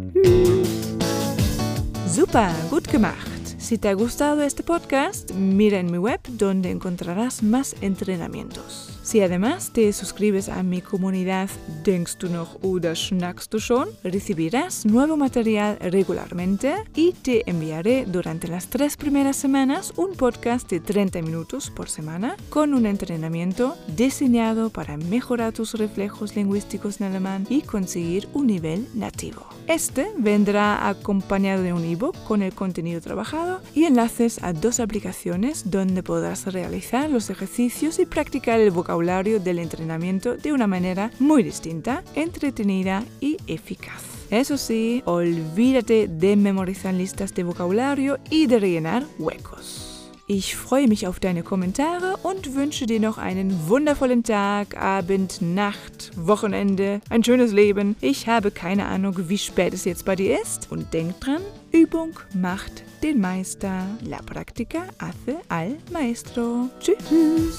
Super, 2.07 2.55
gut 2.70 2.88
gemacht. 2.88 3.32
Si 3.62 3.78
te 3.78 3.88
ha 3.88 3.94
gustado 3.94 4.42
este 4.42 4.64
podcast, 4.64 5.30
mira 5.30 5.78
en 5.78 5.88
mi 5.88 5.96
web 5.96 6.20
donde 6.30 6.72
encontrarás 6.72 7.44
más 7.44 7.76
entrenamientos. 7.80 8.98
Si 9.03 9.20
además 9.20 9.72
te 9.72 9.92
suscribes 9.92 10.48
a 10.48 10.62
mi 10.62 10.80
comunidad 10.80 11.50
Denkst 11.84 12.18
du 12.20 12.28
noch 12.28 12.62
oder 12.62 12.94
schnackst 12.94 13.53
du 13.53 13.59
schon, 13.59 13.88
recibirás 14.05 14.86
nuevo 14.86 15.16
material 15.16 15.76
regularmente 15.80 16.74
y 16.94 17.12
te 17.12 17.42
enviaré 17.50 18.07
durante 18.07 18.46
las 18.46 18.68
tres 18.68 18.96
primeras 18.96 19.34
semanas 19.36 19.92
un 19.96 20.12
podcast 20.12 20.70
de 20.70 20.78
30 20.78 21.20
minutos 21.22 21.70
por 21.70 21.88
semana 21.88 22.36
con 22.48 22.74
un 22.74 22.86
entrenamiento 22.86 23.76
diseñado 23.88 24.70
para 24.70 24.96
mejorar 24.96 25.53
tus 25.53 25.74
reflejos 25.74 26.36
lingüísticos 26.36 27.00
en 27.00 27.09
alemán 27.09 27.46
y 27.50 27.62
conseguir 27.62 28.28
un 28.32 28.46
nivel 28.46 28.86
nativo. 28.94 29.44
Este 29.66 30.12
vendrá 30.16 30.88
acompañado 30.88 31.62
de 31.62 31.72
un 31.72 31.84
ebook 31.84 32.16
con 32.24 32.42
el 32.42 32.53
contenido 32.53 33.00
trabajado 33.00 33.61
y 33.74 33.84
enlaces 33.84 34.42
a 34.42 34.53
dos 34.53 34.78
aplicaciones 34.78 35.70
donde 35.70 36.05
podrás 36.05 36.46
realizar 36.53 37.11
los 37.11 37.30
ejercicios 37.30 37.98
y 37.98 38.07
practicar 38.07 38.61
el 38.61 38.70
vocabulario 38.93 39.40
del 39.40 39.59
entrenamiento 39.59 40.36
de 40.36 40.53
una 40.53 40.66
manera 40.66 41.11
muy 41.18 41.43
distinta, 41.43 42.03
entretenida 42.14 43.03
y 43.20 43.38
eficaz. 43.47 44.03
Eso 44.30 44.59
sí, 44.59 45.03
olvídate 45.07 46.09
de 46.09 46.36
memorizar 46.36 46.93
listas 46.93 47.32
de 47.34 47.43
vocabulario 47.43 48.18
y 48.28 48.47
de 48.47 48.59
rellenar 48.59 49.05
huecos. 49.18 50.11
Ich 50.26 50.57
freue 50.57 50.88
mich 50.88 51.07
auf 51.07 51.20
deine 51.20 51.43
Kommentare 51.43 52.16
und 52.22 52.55
wünsche 52.55 52.86
dir 52.86 53.01
noch 53.01 53.16
einen 53.18 53.68
wundervollen 53.68 54.22
Tag, 54.22 54.76
Abend, 54.76 55.40
Nacht, 55.40 56.11
Wochenende, 56.16 57.01
ein 57.09 57.24
schönes 57.24 57.53
Leben. 57.53 57.97
Ich 58.01 58.28
habe 58.28 58.51
keine 58.51 58.86
Ahnung, 58.86 59.14
wie 59.28 59.38
spät 59.38 59.74
es 59.74 59.84
jetzt 59.84 60.05
bei 60.05 60.16
dir 60.16 60.40
ist. 60.40 60.70
Und 60.70 60.93
denk 60.93 61.18
dran, 61.20 61.43
Übung 61.72 62.12
macht 62.34 62.84
den 63.03 63.20
Meister. 63.20 63.84
La 64.03 64.18
práctica 64.18 64.86
hace 64.98 65.36
al 65.48 65.76
maestro. 65.90 66.70
Tschüss. 66.78 67.59